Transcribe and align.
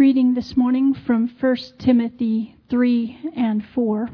Reading 0.00 0.32
this 0.32 0.56
morning 0.56 0.94
from 0.94 1.28
1 1.28 1.56
Timothy 1.76 2.56
3 2.70 3.32
and 3.36 3.62
4. 3.62 4.08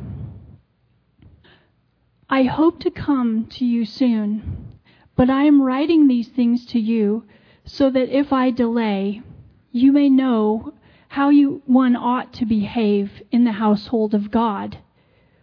I 2.28 2.42
hope 2.42 2.80
to 2.80 2.90
come 2.90 3.46
to 3.50 3.64
you 3.64 3.84
soon, 3.84 4.80
but 5.14 5.30
I 5.30 5.44
am 5.44 5.62
writing 5.62 6.08
these 6.08 6.26
things 6.26 6.66
to 6.66 6.80
you 6.80 7.22
so 7.64 7.88
that 7.90 8.08
if 8.08 8.32
I 8.32 8.50
delay, 8.50 9.22
you 9.70 9.92
may 9.92 10.08
know 10.08 10.74
how 11.06 11.28
you, 11.28 11.62
one 11.66 11.94
ought 11.94 12.32
to 12.32 12.46
behave 12.46 13.22
in 13.30 13.44
the 13.44 13.52
household 13.52 14.12
of 14.12 14.32
God, 14.32 14.78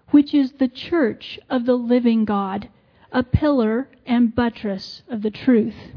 which 0.09 0.33
is 0.33 0.51
the 0.51 0.67
church 0.67 1.39
of 1.49 1.65
the 1.65 1.77
living 1.77 2.25
God, 2.25 2.67
a 3.13 3.23
pillar 3.23 3.87
and 4.05 4.35
buttress 4.35 5.03
of 5.07 5.21
the 5.21 5.31
truth. 5.31 5.93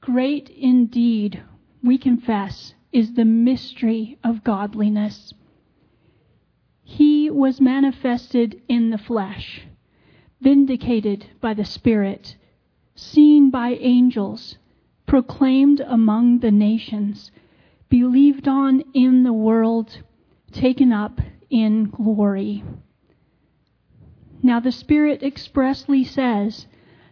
Great 0.00 0.50
indeed, 0.50 1.40
we 1.84 1.98
confess, 1.98 2.74
is 2.92 3.14
the 3.14 3.24
mystery 3.24 4.18
of 4.22 4.44
godliness. 4.44 5.32
He 6.84 7.30
was 7.30 7.60
manifested 7.60 8.60
in 8.68 8.90
the 8.90 8.98
flesh, 8.98 9.62
vindicated 10.40 11.26
by 11.40 11.54
the 11.54 11.64
Spirit, 11.64 12.36
seen 12.94 13.50
by 13.50 13.70
angels, 13.70 14.58
proclaimed 15.06 15.80
among 15.80 16.40
the 16.40 16.50
nations, 16.50 17.30
believed 17.88 18.46
on 18.46 18.82
in 18.92 19.22
the 19.22 19.32
world, 19.32 20.02
taken 20.52 20.92
up 20.92 21.20
in 21.48 21.84
glory. 21.88 22.62
Now 24.42 24.60
the 24.60 24.72
Spirit 24.72 25.22
expressly 25.22 26.04
says 26.04 26.66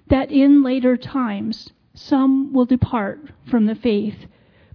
that 0.09 0.31
in 0.31 0.63
later 0.63 0.97
times 0.97 1.73
some 1.95 2.53
will 2.53 2.67
depart 2.67 3.31
from 3.45 3.67
the 3.67 3.75
faith 3.75 4.27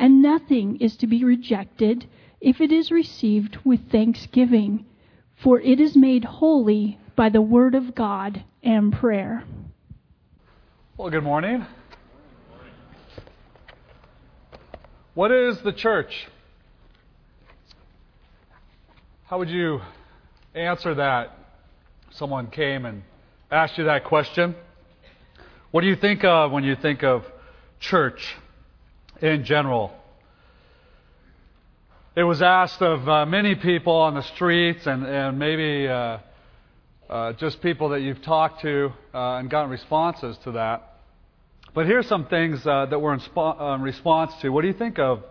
and 0.00 0.22
nothing 0.22 0.78
is 0.80 0.96
to 0.96 1.06
be 1.06 1.22
rejected 1.22 2.08
if 2.40 2.58
it 2.58 2.72
is 2.72 2.90
received 2.90 3.58
with 3.64 3.92
thanksgiving, 3.92 4.86
for 5.42 5.60
it 5.60 5.78
is 5.78 5.94
made 5.94 6.24
holy 6.24 6.98
by 7.14 7.28
the 7.28 7.42
word 7.42 7.74
of 7.74 7.94
God 7.94 8.42
and 8.62 8.94
prayer. 8.94 9.44
Well, 10.96 11.10
good 11.10 11.22
morning. 11.22 11.66
What 15.12 15.30
is 15.30 15.60
the 15.60 15.72
church? 15.72 16.28
How 19.26 19.38
would 19.38 19.50
you 19.50 19.82
answer 20.54 20.94
that? 20.94 21.36
Someone 22.12 22.46
came 22.46 22.86
and 22.86 23.02
asked 23.50 23.76
you 23.76 23.84
that 23.84 24.04
question. 24.04 24.54
What 25.72 25.82
do 25.82 25.88
you 25.88 25.96
think 25.96 26.24
of 26.24 26.52
when 26.52 26.64
you 26.64 26.74
think 26.74 27.04
of 27.04 27.24
church? 27.80 28.34
In 29.20 29.44
general. 29.44 29.92
It 32.16 32.24
was 32.24 32.42
asked 32.42 32.82
of 32.82 33.08
uh, 33.08 33.26
many 33.26 33.54
people 33.54 33.94
on 33.94 34.14
the 34.14 34.22
streets 34.22 34.86
and, 34.86 35.06
and 35.06 35.38
maybe 35.38 35.86
uh, 35.86 36.18
uh, 37.08 37.32
just 37.34 37.62
people 37.62 37.90
that 37.90 38.00
you've 38.00 38.22
talked 38.22 38.62
to 38.62 38.92
uh, 39.14 39.36
and 39.36 39.48
gotten 39.48 39.70
responses 39.70 40.36
to 40.44 40.52
that. 40.52 40.98
But 41.74 41.86
here's 41.86 42.08
some 42.08 42.26
things 42.26 42.66
uh, 42.66 42.86
that 42.86 42.98
were 42.98 43.14
in, 43.14 43.20
spo- 43.20 43.74
in 43.76 43.82
response 43.82 44.32
to. 44.42 44.48
What 44.50 44.62
do 44.62 44.68
you 44.68 44.74
think 44.74 44.98
of 44.98 45.22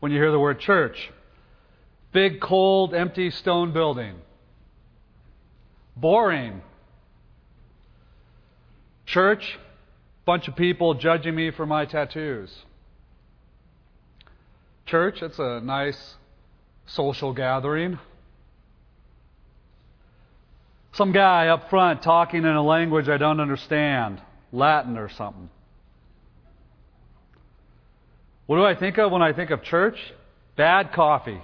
when 0.00 0.12
you 0.12 0.18
hear 0.18 0.30
the 0.30 0.38
word 0.38 0.60
church? 0.60 1.10
Big, 2.12 2.40
cold, 2.40 2.94
empty 2.94 3.30
stone 3.30 3.72
building. 3.72 4.14
Boring. 5.96 6.62
Church, 9.06 9.58
bunch 10.24 10.46
of 10.46 10.54
people 10.54 10.94
judging 10.94 11.34
me 11.34 11.50
for 11.50 11.66
my 11.66 11.84
tattoos. 11.84 12.50
Church, 14.86 15.22
it's 15.22 15.38
a 15.38 15.60
nice 15.60 16.16
social 16.86 17.32
gathering. 17.32 17.98
Some 20.94 21.12
guy 21.12 21.48
up 21.48 21.70
front 21.70 22.02
talking 22.02 22.40
in 22.40 22.46
a 22.46 22.62
language 22.62 23.08
I 23.08 23.16
don't 23.16 23.40
understand, 23.40 24.20
Latin 24.52 24.98
or 24.98 25.08
something. 25.08 25.48
What 28.46 28.56
do 28.56 28.64
I 28.64 28.74
think 28.74 28.98
of 28.98 29.10
when 29.10 29.22
I 29.22 29.32
think 29.32 29.50
of 29.50 29.62
church? 29.62 29.96
Bad 30.56 30.92
coffee. 30.92 31.40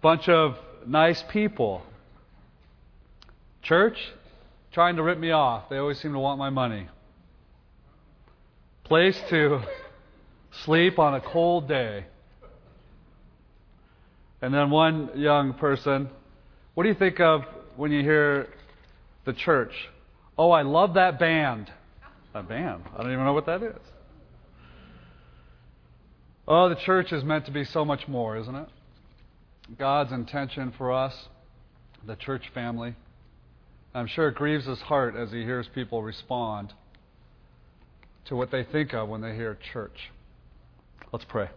Bunch 0.00 0.28
of 0.28 0.56
nice 0.86 1.22
people. 1.30 1.82
Church, 3.62 3.98
trying 4.72 4.96
to 4.96 5.02
rip 5.02 5.18
me 5.18 5.32
off. 5.32 5.68
They 5.68 5.76
always 5.76 5.98
seem 6.00 6.12
to 6.12 6.18
want 6.18 6.38
my 6.38 6.50
money 6.50 6.88
place 8.86 9.20
to 9.30 9.62
sleep 10.64 10.98
on 10.98 11.14
a 11.14 11.20
cold 11.20 11.66
day. 11.66 12.06
And 14.40 14.54
then 14.54 14.70
one 14.70 15.10
young 15.16 15.54
person, 15.54 16.08
what 16.74 16.84
do 16.84 16.88
you 16.88 16.94
think 16.94 17.18
of 17.18 17.42
when 17.76 17.90
you 17.90 18.02
hear 18.02 18.48
the 19.24 19.32
church? 19.32 19.72
Oh, 20.38 20.52
I 20.52 20.62
love 20.62 20.94
that 20.94 21.18
band. 21.18 21.70
That 22.32 22.48
band? 22.48 22.84
I 22.94 23.02
don't 23.02 23.12
even 23.12 23.24
know 23.24 23.32
what 23.32 23.46
that 23.46 23.62
is. 23.62 23.76
Oh, 26.46 26.68
the 26.68 26.76
church 26.76 27.12
is 27.12 27.24
meant 27.24 27.46
to 27.46 27.50
be 27.50 27.64
so 27.64 27.84
much 27.84 28.06
more, 28.06 28.36
isn't 28.36 28.54
it? 28.54 28.68
God's 29.76 30.12
intention 30.12 30.72
for 30.78 30.92
us, 30.92 31.28
the 32.06 32.14
church 32.14 32.44
family. 32.54 32.94
I'm 33.92 34.06
sure 34.06 34.28
it 34.28 34.36
grieves 34.36 34.66
his 34.66 34.78
heart 34.78 35.16
as 35.16 35.32
he 35.32 35.42
hears 35.42 35.68
people 35.74 36.04
respond 36.04 36.72
to 38.26 38.36
what 38.36 38.50
they 38.50 38.64
think 38.64 38.92
of 38.92 39.08
when 39.08 39.20
they 39.20 39.34
hear 39.34 39.58
church. 39.72 40.10
Let's 41.12 41.24
pray. 41.24 41.48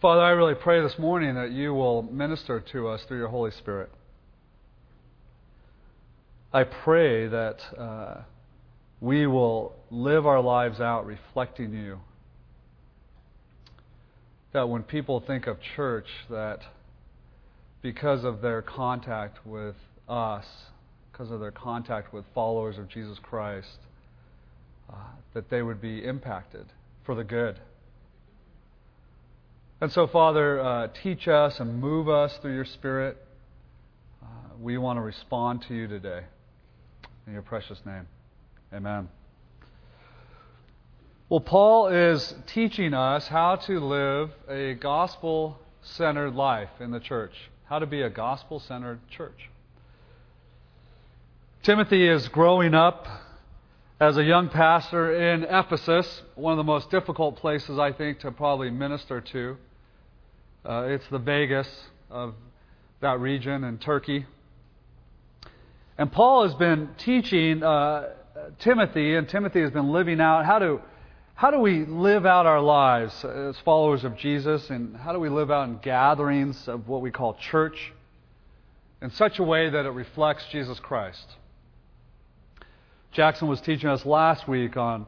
Father, 0.00 0.20
I 0.20 0.30
really 0.30 0.54
pray 0.54 0.82
this 0.82 0.98
morning 0.98 1.34
that 1.34 1.52
you 1.52 1.74
will 1.74 2.02
minister 2.02 2.60
to 2.72 2.88
us 2.88 3.02
through 3.04 3.18
your 3.18 3.28
Holy 3.28 3.50
Spirit. 3.52 3.90
I 6.52 6.64
pray 6.64 7.28
that 7.28 7.60
uh, 7.78 8.22
we 9.00 9.26
will 9.26 9.74
live 9.90 10.26
our 10.26 10.40
lives 10.40 10.80
out 10.80 11.06
reflecting 11.06 11.72
you. 11.72 12.00
That 14.52 14.68
when 14.68 14.82
people 14.82 15.20
think 15.20 15.46
of 15.46 15.58
church, 15.76 16.06
that 16.30 16.60
because 17.80 18.22
of 18.24 18.42
their 18.42 18.60
contact 18.60 19.46
with 19.46 19.76
us, 20.08 20.46
because 21.10 21.30
of 21.30 21.40
their 21.40 21.50
contact 21.50 22.12
with 22.12 22.24
followers 22.34 22.76
of 22.76 22.88
Jesus 22.88 23.18
Christ, 23.20 23.78
that 25.34 25.48
they 25.50 25.62
would 25.62 25.80
be 25.80 26.04
impacted 26.04 26.66
for 27.04 27.14
the 27.14 27.24
good. 27.24 27.58
And 29.80 29.90
so, 29.90 30.06
Father, 30.06 30.60
uh, 30.60 30.88
teach 31.02 31.26
us 31.26 31.58
and 31.58 31.80
move 31.80 32.08
us 32.08 32.36
through 32.38 32.54
your 32.54 32.64
Spirit. 32.64 33.16
Uh, 34.22 34.26
we 34.60 34.78
want 34.78 34.96
to 34.98 35.00
respond 35.00 35.62
to 35.68 35.74
you 35.74 35.88
today. 35.88 36.22
In 37.26 37.32
your 37.32 37.42
precious 37.42 37.80
name. 37.84 38.06
Amen. 38.72 39.08
Well, 41.28 41.40
Paul 41.40 41.88
is 41.88 42.34
teaching 42.46 42.94
us 42.94 43.26
how 43.26 43.56
to 43.56 43.80
live 43.80 44.30
a 44.48 44.74
gospel 44.74 45.58
centered 45.82 46.34
life 46.34 46.68
in 46.78 46.90
the 46.90 47.00
church, 47.00 47.32
how 47.64 47.78
to 47.78 47.86
be 47.86 48.02
a 48.02 48.10
gospel 48.10 48.60
centered 48.60 49.00
church. 49.08 49.48
Timothy 51.62 52.06
is 52.06 52.28
growing 52.28 52.74
up 52.74 53.06
as 54.02 54.16
a 54.16 54.24
young 54.24 54.48
pastor 54.48 55.32
in 55.32 55.44
Ephesus, 55.44 56.22
one 56.34 56.52
of 56.52 56.56
the 56.56 56.64
most 56.64 56.90
difficult 56.90 57.36
places, 57.36 57.78
I 57.78 57.92
think, 57.92 58.18
to 58.20 58.32
probably 58.32 58.68
minister 58.68 59.20
to. 59.20 59.56
Uh, 60.68 60.86
it's 60.88 61.06
the 61.06 61.20
Vegas 61.20 61.68
of 62.10 62.34
that 63.00 63.20
region 63.20 63.62
in 63.62 63.78
Turkey. 63.78 64.26
And 65.96 66.10
Paul 66.10 66.48
has 66.48 66.54
been 66.56 66.88
teaching 66.98 67.62
uh, 67.62 68.08
Timothy, 68.58 69.14
and 69.14 69.28
Timothy 69.28 69.60
has 69.60 69.70
been 69.70 69.92
living 69.92 70.20
out 70.20 70.46
how 70.46 70.58
do, 70.58 70.80
how 71.36 71.52
do 71.52 71.60
we 71.60 71.84
live 71.84 72.26
out 72.26 72.44
our 72.44 72.60
lives 72.60 73.24
as 73.24 73.56
followers 73.64 74.02
of 74.02 74.16
Jesus, 74.16 74.68
and 74.68 74.96
how 74.96 75.12
do 75.12 75.20
we 75.20 75.28
live 75.28 75.52
out 75.52 75.68
in 75.68 75.78
gatherings 75.78 76.66
of 76.66 76.88
what 76.88 77.02
we 77.02 77.12
call 77.12 77.34
church 77.34 77.92
in 79.00 79.12
such 79.12 79.38
a 79.38 79.44
way 79.44 79.70
that 79.70 79.86
it 79.86 79.90
reflects 79.90 80.44
Jesus 80.50 80.80
Christ. 80.80 81.36
Jackson 83.12 83.46
was 83.46 83.60
teaching 83.60 83.90
us 83.90 84.06
last 84.06 84.48
week 84.48 84.76
on 84.76 85.06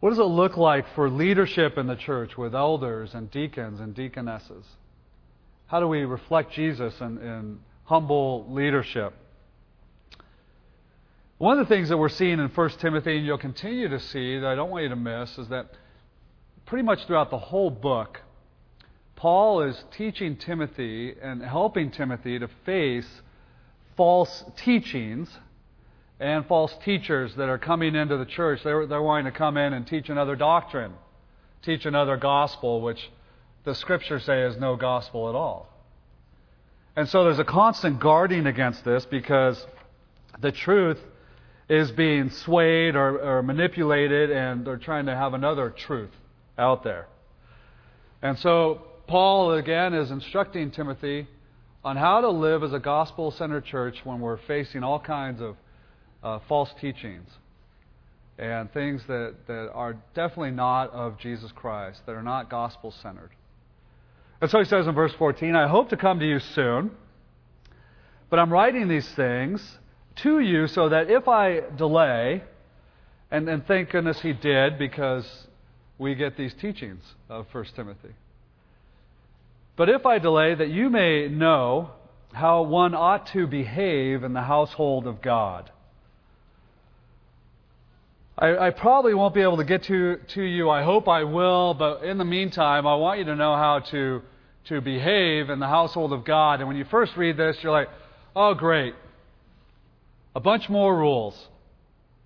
What 0.00 0.10
does 0.10 0.18
it 0.18 0.24
look 0.24 0.58
like 0.58 0.84
for 0.94 1.08
leadership 1.08 1.78
in 1.78 1.86
the 1.86 1.96
church 1.96 2.36
with 2.36 2.54
elders 2.54 3.14
and 3.14 3.30
deacons 3.30 3.80
and 3.80 3.94
deaconesses? 3.94 4.64
How 5.66 5.80
do 5.80 5.88
we 5.88 6.04
reflect 6.04 6.52
Jesus 6.52 7.00
in, 7.00 7.18
in 7.18 7.60
humble 7.84 8.46
leadership? 8.52 9.14
One 11.38 11.58
of 11.58 11.66
the 11.66 11.74
things 11.74 11.88
that 11.88 11.96
we're 11.96 12.10
seeing 12.10 12.38
in 12.38 12.48
1 12.48 12.70
Timothy, 12.78 13.16
and 13.16 13.26
you'll 13.26 13.38
continue 13.38 13.88
to 13.88 13.98
see, 13.98 14.38
that 14.38 14.46
I 14.46 14.54
don't 14.54 14.70
want 14.70 14.84
you 14.84 14.90
to 14.90 14.96
miss, 14.96 15.36
is 15.38 15.48
that 15.48 15.70
pretty 16.66 16.84
much 16.84 17.06
throughout 17.06 17.30
the 17.30 17.38
whole 17.38 17.70
book, 17.70 18.20
Paul 19.16 19.62
is 19.62 19.82
teaching 19.96 20.36
Timothy 20.36 21.14
and 21.20 21.42
helping 21.42 21.90
Timothy 21.90 22.38
to 22.38 22.48
face 22.66 23.08
false 23.96 24.44
teachings 24.56 25.30
and 26.24 26.46
false 26.46 26.74
teachers 26.86 27.34
that 27.36 27.50
are 27.50 27.58
coming 27.58 27.94
into 27.94 28.16
the 28.16 28.24
church. 28.24 28.60
They're, 28.64 28.86
they're 28.86 29.02
wanting 29.02 29.30
to 29.30 29.38
come 29.38 29.58
in 29.58 29.74
and 29.74 29.86
teach 29.86 30.08
another 30.08 30.36
doctrine, 30.36 30.94
teach 31.62 31.84
another 31.84 32.16
gospel, 32.16 32.80
which 32.80 33.10
the 33.64 33.74
scriptures 33.74 34.24
say 34.24 34.40
is 34.40 34.56
no 34.56 34.74
gospel 34.74 35.28
at 35.28 35.34
all. 35.34 35.68
And 36.96 37.06
so 37.10 37.24
there's 37.24 37.38
a 37.38 37.44
constant 37.44 38.00
guarding 38.00 38.46
against 38.46 38.86
this 38.86 39.04
because 39.04 39.66
the 40.40 40.50
truth 40.50 40.98
is 41.68 41.90
being 41.90 42.30
swayed 42.30 42.96
or, 42.96 43.20
or 43.20 43.42
manipulated 43.42 44.30
and 44.30 44.66
they're 44.66 44.78
trying 44.78 45.04
to 45.06 45.14
have 45.14 45.34
another 45.34 45.68
truth 45.68 46.10
out 46.56 46.84
there. 46.84 47.06
And 48.22 48.38
so 48.38 48.80
Paul, 49.06 49.52
again, 49.52 49.92
is 49.92 50.10
instructing 50.10 50.70
Timothy 50.70 51.26
on 51.84 51.98
how 51.98 52.22
to 52.22 52.30
live 52.30 52.62
as 52.62 52.72
a 52.72 52.78
gospel 52.78 53.30
centered 53.30 53.66
church 53.66 54.00
when 54.04 54.20
we're 54.20 54.38
facing 54.46 54.82
all 54.82 54.98
kinds 54.98 55.42
of 55.42 55.56
uh, 56.24 56.40
false 56.48 56.70
teachings 56.80 57.28
and 58.38 58.72
things 58.72 59.02
that, 59.06 59.34
that 59.46 59.70
are 59.72 59.96
definitely 60.14 60.50
not 60.50 60.90
of 60.90 61.18
Jesus 61.18 61.52
Christ, 61.52 62.00
that 62.06 62.12
are 62.12 62.22
not 62.22 62.50
gospel 62.50 62.90
centered. 62.90 63.30
And 64.40 64.50
so 64.50 64.58
he 64.58 64.64
says 64.64 64.86
in 64.86 64.94
verse 64.94 65.12
14, 65.14 65.54
I 65.54 65.68
hope 65.68 65.90
to 65.90 65.96
come 65.96 66.18
to 66.18 66.26
you 66.26 66.40
soon, 66.40 66.90
but 68.30 68.38
I'm 68.38 68.52
writing 68.52 68.88
these 68.88 69.08
things 69.14 69.78
to 70.16 70.40
you 70.40 70.66
so 70.66 70.88
that 70.88 71.10
if 71.10 71.28
I 71.28 71.60
delay, 71.76 72.42
and, 73.30 73.48
and 73.48 73.64
thank 73.66 73.90
goodness 73.90 74.20
he 74.20 74.32
did 74.32 74.78
because 74.78 75.46
we 75.98 76.14
get 76.14 76.36
these 76.36 76.54
teachings 76.54 77.04
of 77.28 77.46
1 77.52 77.66
Timothy. 77.76 78.14
But 79.76 79.88
if 79.88 80.06
I 80.06 80.18
delay, 80.18 80.54
that 80.54 80.68
you 80.68 80.90
may 80.90 81.28
know 81.28 81.90
how 82.32 82.62
one 82.62 82.94
ought 82.94 83.26
to 83.28 83.46
behave 83.46 84.24
in 84.24 84.32
the 84.32 84.42
household 84.42 85.06
of 85.06 85.22
God 85.22 85.70
I, 88.36 88.66
I, 88.66 88.70
probably 88.70 89.14
won't 89.14 89.32
be 89.32 89.42
able 89.42 89.58
to 89.58 89.64
get 89.64 89.84
to, 89.84 90.16
to 90.34 90.42
you. 90.42 90.68
I 90.68 90.82
hope 90.82 91.08
I 91.08 91.22
will, 91.22 91.74
but 91.74 92.02
in 92.02 92.18
the 92.18 92.24
meantime, 92.24 92.84
I 92.86 92.96
want 92.96 93.20
you 93.20 93.24
to 93.26 93.36
know 93.36 93.54
how 93.54 93.78
to, 93.90 94.22
to 94.66 94.80
behave 94.80 95.50
in 95.50 95.60
the 95.60 95.68
household 95.68 96.12
of 96.12 96.24
God. 96.24 96.58
And 96.58 96.66
when 96.66 96.76
you 96.76 96.84
first 96.84 97.16
read 97.16 97.36
this, 97.36 97.56
you're 97.62 97.70
like, 97.70 97.88
oh, 98.34 98.54
great. 98.54 98.94
A 100.34 100.40
bunch 100.40 100.68
more 100.68 100.96
rules 100.96 101.48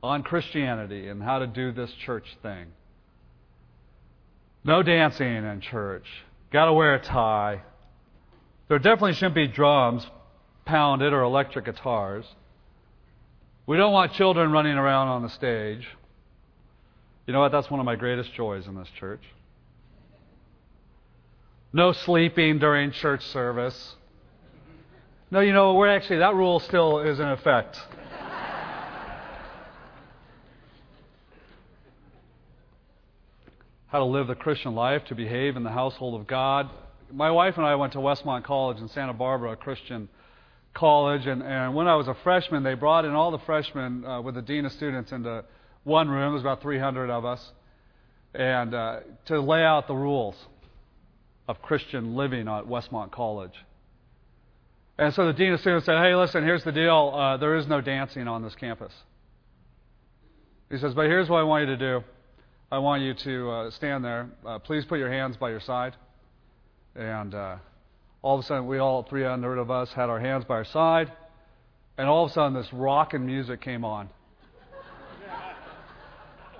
on 0.02 0.22
Christianity 0.22 1.08
and 1.08 1.22
how 1.22 1.40
to 1.40 1.46
do 1.46 1.72
this 1.72 1.90
church 2.06 2.24
thing. 2.42 2.66
No 4.64 4.82
dancing 4.82 5.26
in 5.26 5.60
church. 5.60 6.06
Got 6.50 6.66
to 6.66 6.72
wear 6.72 6.94
a 6.94 7.00
tie. 7.00 7.62
There 8.68 8.78
definitely 8.78 9.14
shouldn't 9.14 9.34
be 9.34 9.46
drums 9.46 10.06
pounded 10.64 11.12
or 11.12 11.22
electric 11.22 11.66
guitars. 11.66 12.24
We 13.66 13.76
don't 13.76 13.92
want 13.92 14.14
children 14.14 14.52
running 14.52 14.74
around 14.74 15.08
on 15.08 15.22
the 15.22 15.28
stage. 15.28 15.86
You 17.28 17.34
know 17.34 17.40
what? 17.40 17.52
That's 17.52 17.70
one 17.70 17.78
of 17.78 17.84
my 17.84 17.94
greatest 17.94 18.32
joys 18.32 18.66
in 18.66 18.74
this 18.74 18.88
church. 18.98 19.20
No 21.74 21.92
sleeping 21.92 22.58
during 22.58 22.90
church 22.90 23.22
service. 23.26 23.96
No, 25.30 25.40
you 25.40 25.52
know, 25.52 25.74
we're 25.74 25.94
actually, 25.94 26.20
that 26.20 26.34
rule 26.34 26.58
still 26.58 27.00
is 27.00 27.20
in 27.20 27.28
effect. 27.28 27.76
How 33.88 33.98
to 33.98 34.06
live 34.06 34.28
the 34.28 34.34
Christian 34.34 34.74
life, 34.74 35.04
to 35.08 35.14
behave 35.14 35.58
in 35.58 35.64
the 35.64 35.70
household 35.70 36.18
of 36.18 36.26
God. 36.26 36.70
My 37.12 37.30
wife 37.30 37.58
and 37.58 37.66
I 37.66 37.74
went 37.74 37.92
to 37.92 37.98
Westmont 37.98 38.44
College 38.44 38.78
in 38.78 38.88
Santa 38.88 39.12
Barbara, 39.12 39.52
a 39.52 39.56
Christian 39.56 40.08
college, 40.72 41.26
and, 41.26 41.42
and 41.42 41.74
when 41.74 41.88
I 41.88 41.96
was 41.96 42.08
a 42.08 42.16
freshman, 42.24 42.62
they 42.62 42.72
brought 42.72 43.04
in 43.04 43.10
all 43.10 43.30
the 43.30 43.38
freshmen 43.40 44.02
uh, 44.06 44.22
with 44.22 44.34
the 44.34 44.40
dean 44.40 44.64
of 44.64 44.72
students 44.72 45.12
into 45.12 45.44
one 45.84 46.08
room. 46.08 46.32
There's 46.32 46.42
about 46.42 46.62
300 46.62 47.10
of 47.10 47.24
us, 47.24 47.52
and 48.34 48.74
uh, 48.74 49.00
to 49.26 49.40
lay 49.40 49.62
out 49.62 49.86
the 49.86 49.94
rules 49.94 50.34
of 51.48 51.62
Christian 51.62 52.14
living 52.14 52.48
at 52.48 52.64
Westmont 52.64 53.10
College. 53.10 53.54
And 54.98 55.14
so 55.14 55.26
the 55.26 55.32
dean 55.32 55.52
of 55.52 55.60
students 55.60 55.86
said, 55.86 55.98
"Hey, 55.98 56.14
listen, 56.14 56.44
here's 56.44 56.64
the 56.64 56.72
deal. 56.72 57.12
Uh, 57.14 57.36
there 57.36 57.56
is 57.56 57.66
no 57.66 57.80
dancing 57.80 58.28
on 58.28 58.42
this 58.42 58.54
campus." 58.54 58.92
He 60.70 60.78
says, 60.78 60.92
"But 60.94 61.06
here's 61.06 61.28
what 61.28 61.38
I 61.38 61.44
want 61.44 61.68
you 61.68 61.76
to 61.76 61.78
do. 61.78 62.04
I 62.70 62.78
want 62.78 63.02
you 63.02 63.14
to 63.14 63.50
uh, 63.50 63.70
stand 63.70 64.04
there. 64.04 64.28
Uh, 64.44 64.58
please 64.58 64.84
put 64.84 64.98
your 64.98 65.10
hands 65.10 65.36
by 65.36 65.50
your 65.50 65.60
side." 65.60 65.94
And 66.94 67.34
uh, 67.34 67.56
all 68.22 68.38
of 68.38 68.44
a 68.44 68.46
sudden, 68.46 68.66
we 68.66 68.78
all 68.78 69.04
300 69.04 69.58
of 69.58 69.70
us 69.70 69.88
had 69.94 70.10
our 70.10 70.18
hands 70.18 70.44
by 70.44 70.56
our 70.56 70.64
side, 70.64 71.12
and 71.96 72.08
all 72.08 72.24
of 72.24 72.32
a 72.32 72.34
sudden, 72.34 72.54
this 72.54 72.72
rock 72.72 73.14
and 73.14 73.24
music 73.24 73.60
came 73.60 73.84
on. 73.84 74.10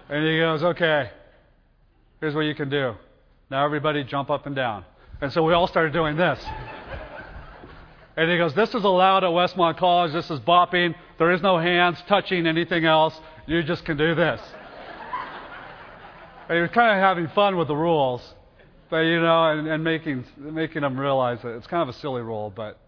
And 0.09 0.27
he 0.27 0.39
goes, 0.39 0.63
okay, 0.63 1.11
here's 2.21 2.35
what 2.35 2.43
you 2.43 2.55
can 2.55 2.71
do. 2.71 2.95
Now 3.51 3.65
everybody 3.65 4.05
jump 4.05 4.31
up 4.31 4.47
and 4.47 4.57
down. 4.57 4.85
And 5.21 5.33
so 5.33 5.43
we 5.43 5.53
all 5.53 5.67
started 5.67 5.93
doing 5.93 6.17
this. 6.17 6.39
And 8.19 8.29
he 8.29 8.37
goes, 8.37 8.53
This 8.53 8.75
is 8.75 8.83
allowed 8.83 9.23
at 9.23 9.31
Westmont 9.31 9.79
College. 9.79 10.13
This 10.13 10.29
is 10.29 10.41
bopping. 10.41 10.97
There 11.19 11.31
is 11.31 11.41
no 11.41 11.57
hands 11.57 12.03
touching 12.09 12.49
anything 12.49 12.85
else. 12.85 13.15
You 13.47 13.63
just 13.63 13.85
can 13.85 13.97
do 13.97 14.17
this. 14.17 14.41
and 16.49 16.57
he 16.57 16.61
was 16.61 16.71
kind 16.71 16.99
of 16.99 17.01
having 17.01 17.29
fun 17.29 17.57
with 17.57 17.69
the 17.69 17.77
rules, 17.77 18.21
but 18.91 19.03
you 19.03 19.21
know, 19.21 19.51
and, 19.51 19.69
and 19.69 19.85
making 19.85 20.25
making 20.37 20.83
them 20.83 20.99
realize 20.99 21.41
that 21.43 21.51
it's 21.51 21.69
kind 21.69 21.89
of 21.89 21.95
a 21.95 21.99
silly 22.01 22.23
rule, 22.23 22.53
but 22.55 22.81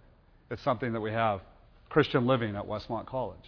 it's 0.51 0.63
something 0.63 0.93
that 0.95 1.01
we 1.01 1.13
have 1.13 1.43
Christian 1.91 2.27
living 2.27 2.57
at 2.57 2.65
Westmont 2.65 3.07
College. 3.07 3.39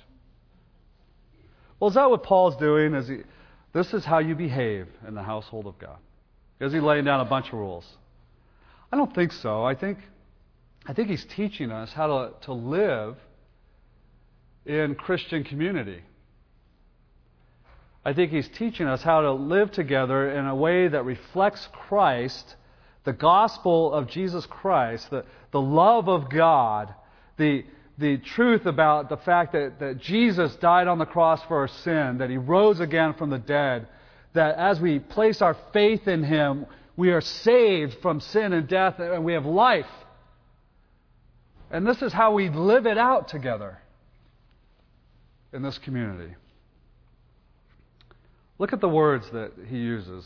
Well, 1.80 1.88
is 1.88 1.94
that 1.96 2.08
what 2.08 2.22
Paul's 2.22 2.56
doing? 2.58 2.94
Is 2.94 3.08
he 3.08 3.22
this 3.72 3.94
is 3.94 4.04
how 4.04 4.18
you 4.18 4.34
behave 4.34 4.86
in 5.06 5.14
the 5.14 5.22
household 5.22 5.66
of 5.66 5.78
God. 5.78 5.98
Is 6.60 6.72
he 6.72 6.80
laying 6.80 7.04
down 7.04 7.20
a 7.20 7.24
bunch 7.24 7.48
of 7.48 7.54
rules? 7.54 7.86
I 8.92 8.96
don't 8.96 9.14
think 9.14 9.32
so. 9.32 9.64
I 9.64 9.74
think, 9.74 9.98
I 10.86 10.92
think 10.92 11.08
he's 11.08 11.24
teaching 11.24 11.70
us 11.70 11.92
how 11.92 12.06
to, 12.06 12.32
to 12.42 12.52
live 12.52 13.16
in 14.66 14.94
Christian 14.94 15.44
community. 15.44 16.02
I 18.04 18.12
think 18.12 18.32
he's 18.32 18.48
teaching 18.48 18.86
us 18.86 19.02
how 19.02 19.22
to 19.22 19.32
live 19.32 19.70
together 19.70 20.30
in 20.30 20.46
a 20.46 20.54
way 20.54 20.88
that 20.88 21.04
reflects 21.04 21.68
Christ, 21.72 22.56
the 23.04 23.12
gospel 23.12 23.92
of 23.92 24.08
Jesus 24.08 24.44
Christ, 24.46 25.08
the, 25.10 25.24
the 25.52 25.60
love 25.60 26.08
of 26.08 26.28
God, 26.28 26.94
the, 27.38 27.64
the 27.98 28.18
truth 28.18 28.66
about 28.66 29.08
the 29.08 29.16
fact 29.16 29.52
that, 29.52 29.78
that 29.80 29.98
Jesus 29.98 30.54
died 30.56 30.88
on 30.88 30.98
the 30.98 31.06
cross 31.06 31.42
for 31.44 31.58
our 31.58 31.68
sin, 31.68 32.18
that 32.18 32.30
he 32.30 32.36
rose 32.36 32.80
again 32.80 33.14
from 33.14 33.30
the 33.30 33.38
dead, 33.38 33.86
that 34.32 34.56
as 34.56 34.80
we 34.80 34.98
place 34.98 35.42
our 35.42 35.56
faith 35.72 36.08
in 36.08 36.24
him, 36.24 36.66
we 36.96 37.10
are 37.10 37.20
saved 37.20 37.96
from 38.00 38.20
sin 38.20 38.52
and 38.52 38.68
death 38.68 38.98
and 38.98 39.24
we 39.24 39.34
have 39.34 39.46
life. 39.46 39.86
And 41.70 41.86
this 41.86 42.02
is 42.02 42.12
how 42.12 42.32
we 42.32 42.48
live 42.50 42.86
it 42.86 42.98
out 42.98 43.28
together 43.28 43.78
in 45.52 45.62
this 45.62 45.78
community. 45.78 46.34
Look 48.58 48.72
at 48.72 48.80
the 48.80 48.88
words 48.88 49.28
that 49.30 49.52
he 49.68 49.78
uses 49.78 50.24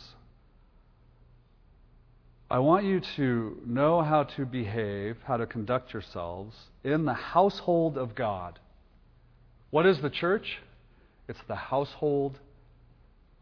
I 2.48 2.60
want 2.60 2.84
you 2.84 3.00
to 3.16 3.60
know 3.66 4.02
how 4.02 4.22
to 4.22 4.46
behave, 4.46 5.16
how 5.24 5.36
to 5.36 5.46
conduct 5.46 5.92
yourselves 5.92 6.54
in 6.84 7.04
the 7.04 7.12
household 7.12 7.98
of 7.98 8.14
God. 8.14 8.60
What 9.70 9.84
is 9.84 10.00
the 10.00 10.10
church? 10.10 10.58
It's 11.28 11.40
the 11.48 11.56
household 11.56 12.38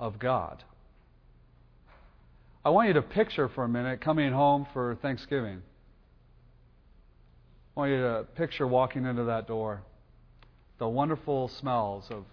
of 0.01 0.19
God. 0.19 0.65
I 2.65 2.71
want 2.71 2.89
you 2.89 2.95
to 2.95 3.03
picture 3.03 3.51
for 3.51 3.65
a 3.65 3.69
minute 3.69 4.01
coming 4.01 4.33
home 4.33 4.67
for 4.73 4.95
Thanksgiving. 5.03 5.61
I 7.77 7.81
want 7.81 7.91
you 7.91 8.01
to 8.01 8.27
picture 8.37 8.67
walking 8.67 9.05
into 9.05 9.25
that 9.25 9.47
door. 9.47 9.83
The 10.79 10.89
wonderful 10.89 11.49
smells 11.49 12.07
of, 12.11 12.25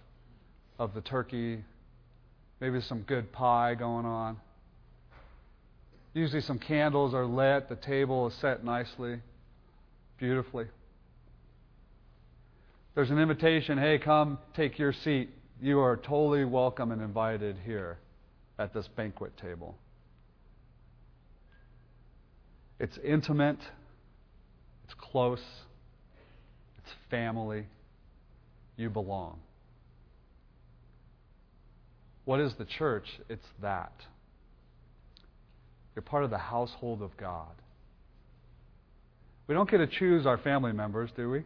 of 0.78 0.94
the 0.94 1.02
turkey, 1.02 1.62
maybe 2.60 2.80
some 2.80 3.02
good 3.02 3.30
pie 3.30 3.74
going 3.74 4.06
on 4.06 4.38
Usually, 6.14 6.42
some 6.42 6.58
candles 6.58 7.14
are 7.14 7.24
lit, 7.24 7.68
the 7.68 7.76
table 7.76 8.28
is 8.28 8.34
set 8.34 8.64
nicely, 8.64 9.20
beautifully. 10.18 10.66
There's 12.94 13.10
an 13.10 13.18
invitation 13.18 13.78
hey, 13.78 13.98
come 13.98 14.38
take 14.54 14.78
your 14.78 14.92
seat. 14.92 15.30
You 15.60 15.80
are 15.80 15.96
totally 15.96 16.44
welcome 16.44 16.92
and 16.92 17.00
invited 17.00 17.56
here 17.64 17.98
at 18.58 18.74
this 18.74 18.86
banquet 18.88 19.36
table. 19.38 19.76
It's 22.78 22.98
intimate, 23.02 23.60
it's 24.84 24.94
close, 24.98 25.42
it's 26.78 26.92
family. 27.10 27.64
You 28.76 28.90
belong. 28.90 29.38
What 32.24 32.40
is 32.40 32.52
the 32.58 32.64
church? 32.64 33.06
It's 33.28 33.46
that. 33.60 33.92
You're 35.94 36.02
part 36.02 36.24
of 36.24 36.30
the 36.30 36.38
household 36.38 37.02
of 37.02 37.16
God. 37.16 37.52
We 39.46 39.54
don't 39.54 39.70
get 39.70 39.78
to 39.78 39.86
choose 39.86 40.26
our 40.26 40.38
family 40.38 40.72
members, 40.72 41.10
do 41.16 41.30
we? 41.30 41.42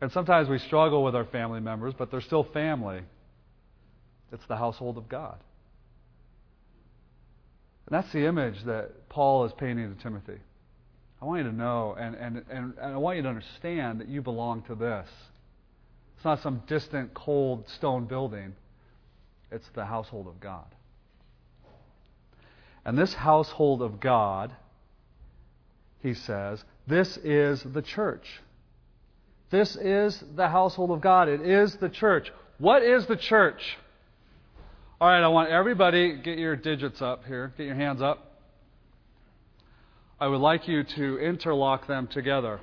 And 0.00 0.10
sometimes 0.10 0.48
we 0.48 0.58
struggle 0.58 1.04
with 1.04 1.14
our 1.14 1.24
family 1.24 1.60
members, 1.60 1.94
but 1.96 2.10
they're 2.10 2.20
still 2.20 2.44
family. 2.44 3.02
It's 4.32 4.44
the 4.46 4.56
household 4.56 4.98
of 4.98 5.08
God. 5.08 5.38
And 7.86 7.96
that's 7.96 8.12
the 8.12 8.26
image 8.26 8.64
that 8.64 9.08
Paul 9.08 9.44
is 9.44 9.52
painting 9.52 9.94
to 9.94 10.02
Timothy. 10.02 10.38
I 11.20 11.24
want 11.24 11.44
you 11.44 11.50
to 11.50 11.56
know, 11.56 11.94
and, 11.98 12.16
and, 12.16 12.44
and, 12.50 12.74
I 12.82 12.96
want 12.96 13.16
you 13.16 13.22
to 13.22 13.28
understand 13.28 14.00
that 14.00 14.08
you 14.08 14.22
belong 14.22 14.62
to 14.62 14.74
this. 14.74 15.08
It's 16.16 16.24
not 16.24 16.42
some 16.42 16.62
distant, 16.66 17.14
cold 17.14 17.68
stone 17.68 18.06
building, 18.06 18.54
it's 19.52 19.68
the 19.74 19.84
household 19.84 20.26
of 20.26 20.40
God. 20.40 20.66
And 22.84 22.98
this 22.98 23.14
household 23.14 23.82
of 23.82 24.00
God, 24.00 24.52
he 26.00 26.14
says, 26.14 26.64
this 26.86 27.16
is 27.18 27.62
the 27.62 27.82
church. 27.82 28.40
This 29.50 29.76
is 29.76 30.22
the 30.34 30.48
household 30.48 30.90
of 30.90 31.00
God. 31.00 31.28
It 31.28 31.42
is 31.42 31.76
the 31.76 31.88
church. 31.88 32.32
What 32.58 32.82
is 32.82 33.06
the 33.06 33.16
church? 33.16 33.78
All 35.00 35.08
right, 35.08 35.22
I 35.22 35.28
want 35.28 35.50
everybody 35.50 36.16
get 36.16 36.38
your 36.38 36.56
digits 36.56 37.02
up 37.02 37.24
here. 37.26 37.52
Get 37.56 37.66
your 37.66 37.74
hands 37.74 38.00
up. 38.00 38.40
I 40.20 40.28
would 40.28 40.40
like 40.40 40.68
you 40.68 40.84
to 40.84 41.18
interlock 41.18 41.86
them 41.86 42.06
together. 42.06 42.60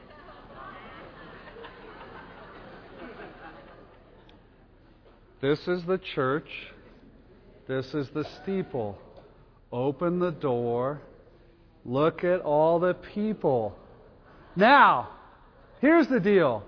This 5.42 5.68
is 5.68 5.84
the 5.86 5.98
church. 5.98 6.50
This 7.68 7.94
is 7.94 8.10
the 8.10 8.26
steeple. 8.42 8.98
Open 9.72 10.20
the 10.20 10.32
door. 10.32 11.02
Look 11.86 12.24
at 12.24 12.42
all 12.42 12.80
the 12.80 12.94
people. 12.94 13.76
Now, 14.56 15.10
here's 15.82 16.08
the 16.08 16.20
deal. 16.20 16.64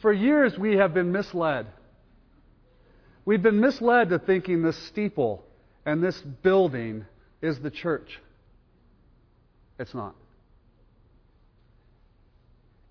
For 0.00 0.12
years, 0.12 0.58
we 0.58 0.76
have 0.76 0.94
been 0.94 1.12
misled. 1.12 1.66
We've 3.24 3.42
been 3.42 3.60
misled 3.60 4.10
to 4.10 4.18
thinking 4.18 4.62
this 4.62 4.76
steeple 4.88 5.44
and 5.86 6.02
this 6.02 6.20
building 6.42 7.06
is 7.42 7.58
the 7.58 7.70
church. 7.70 8.20
It's 9.78 9.94
not. 9.94 10.14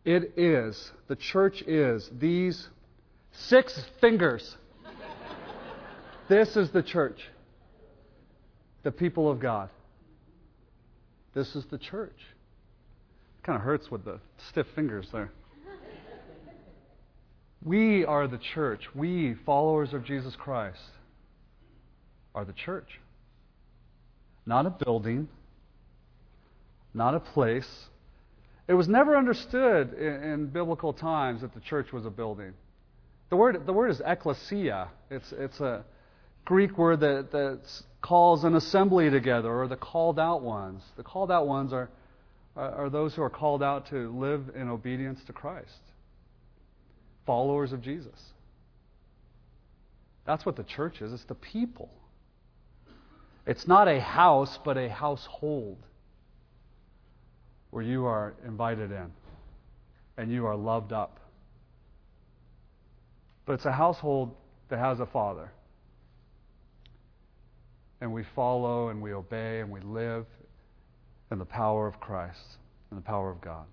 It 0.06 0.34
is. 0.38 0.92
The 1.08 1.16
church 1.16 1.62
is 1.62 2.10
these 2.20 2.68
six 3.32 3.84
fingers. 4.02 4.58
this 6.28 6.58
is 6.58 6.72
the 6.72 6.84
church. 6.84 7.22
The 8.84 8.92
people 8.92 9.30
of 9.30 9.40
God. 9.40 9.70
This 11.34 11.56
is 11.56 11.66
the 11.66 11.78
church. 11.78 12.18
It 12.18 13.44
kind 13.44 13.56
of 13.56 13.64
hurts 13.64 13.90
with 13.90 14.06
the 14.06 14.20
stiff 14.50 14.68
fingers 14.76 15.08
there. 15.12 15.32
We 17.64 18.04
are 18.06 18.28
the 18.28 18.38
church. 18.38 18.84
We, 18.94 19.36
followers 19.46 19.94
of 19.94 20.04
Jesus 20.04 20.36
Christ, 20.36 20.80
are 22.36 22.44
the 22.44 22.54
church. 22.54 23.00
Not 24.46 24.66
a 24.66 24.70
building, 24.70 25.30
not 26.94 27.16
a 27.16 27.20
place. 27.22 27.88
It 28.68 28.74
was 28.74 28.90
never 28.90 29.16
understood 29.16 29.94
in, 29.94 30.24
in, 30.24 30.48
biblical 30.48 30.92
times 30.92 31.42
that 31.42 31.54
the 31.54 31.62
church 31.62 31.94
was 31.94 32.06
a 32.06 32.10
building. 32.10 32.54
The 33.30 33.38
word, 33.38 33.66
the 33.66 33.74
word 33.74 33.92
is 33.92 34.02
ecclesia. 34.06 34.90
It's, 35.10 35.32
it's 35.32 35.60
a 35.62 35.86
Greek 36.46 36.78
word 36.78 37.00
that, 37.00 37.32
that 37.32 37.62
calls 38.02 38.44
an 38.44 38.56
assembly 38.56 39.10
together, 39.10 39.50
or 39.50 39.68
the 39.68 39.78
called 39.78 40.20
out 40.20 40.42
ones. 40.42 40.84
The 40.98 41.04
called 41.04 41.32
out 41.32 41.48
ones 41.48 41.72
are, 41.72 41.90
are, 42.56 42.86
are 42.86 42.90
those 42.90 43.16
who 43.16 43.22
are 43.22 43.30
called 43.30 43.64
out 43.64 43.88
to 43.90 44.12
live 44.18 44.52
in 44.56 44.70
obedience 44.70 45.24
to 45.26 45.34
Christ 45.34 45.80
followers 47.26 47.72
of 47.72 47.82
Jesus. 47.82 48.34
That's 50.26 50.46
what 50.46 50.56
the 50.56 50.64
church 50.64 51.02
is 51.02 51.12
it's 51.14 51.24
the 51.26 51.36
people. 51.36 51.90
It's 53.46 53.68
not 53.68 53.88
a 53.88 54.00
house, 54.00 54.58
but 54.64 54.78
a 54.78 54.90
household 54.90 55.78
where 57.72 57.84
you 57.84 58.06
are 58.06 58.36
invited 58.46 58.92
in 58.92 59.12
and 60.18 60.32
you 60.32 60.46
are 60.46 60.56
loved 60.56 60.94
up. 60.94 61.20
But 63.46 63.54
it's 63.54 63.66
a 63.66 63.72
household 63.72 64.36
that 64.70 64.80
has 64.80 65.02
a 65.02 65.06
father. 65.06 65.52
And 68.04 68.12
we 68.12 68.26
follow 68.36 68.90
and 68.90 69.02
we 69.02 69.14
obey 69.14 69.62
and 69.62 69.72
we 69.72 69.80
live 69.80 70.26
in 71.32 71.40
the 71.40 71.46
power 71.46 71.88
of 71.88 72.02
Christ 72.02 72.58
and 72.90 73.00
the 73.00 73.02
power 73.02 73.32
of 73.32 73.40
God. 73.40 73.64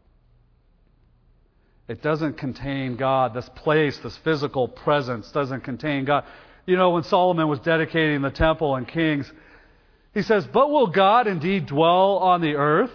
It 1.89 2.01
doesn't 2.01 2.35
contain 2.35 2.95
God. 2.95 3.35
This 3.35 3.49
place, 3.57 3.99
this 3.99 4.17
physical 4.19 4.69
presence, 4.69 5.33
doesn't 5.33 5.63
contain 5.63 6.05
God. 6.05 6.27
You 6.65 6.77
know, 6.77 6.91
when 6.91 7.03
Solomon 7.03 7.49
was 7.49 7.59
dedicating 7.59 8.23
the 8.23 8.31
temple 8.31 8.77
in 8.77 8.85
Kings, 8.85 9.29
he 10.15 10.23
says, 10.23 10.47
But 10.47 10.71
will 10.71 10.87
God 10.87 11.27
indeed 11.27 11.67
dwell 11.67 12.19
on 12.19 12.41
the 12.41 12.55
earth? 12.55 12.95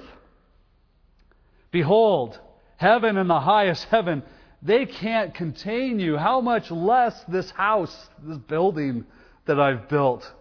Behold, 1.70 2.39
heaven 2.77 3.18
and 3.18 3.30
the 3.30 3.42
highest 3.42 3.84
heaven, 3.92 4.24
they 4.62 4.86
can't 4.86 5.34
contain 5.34 6.00
you. 6.00 6.15
How 6.15 6.39
much 6.39 6.72
less 6.72 7.22
this 7.27 7.51
house, 7.51 8.08
this 8.24 8.38
building 8.38 9.04
that 9.48 9.60
I've 9.60 9.89
built? 9.89 10.32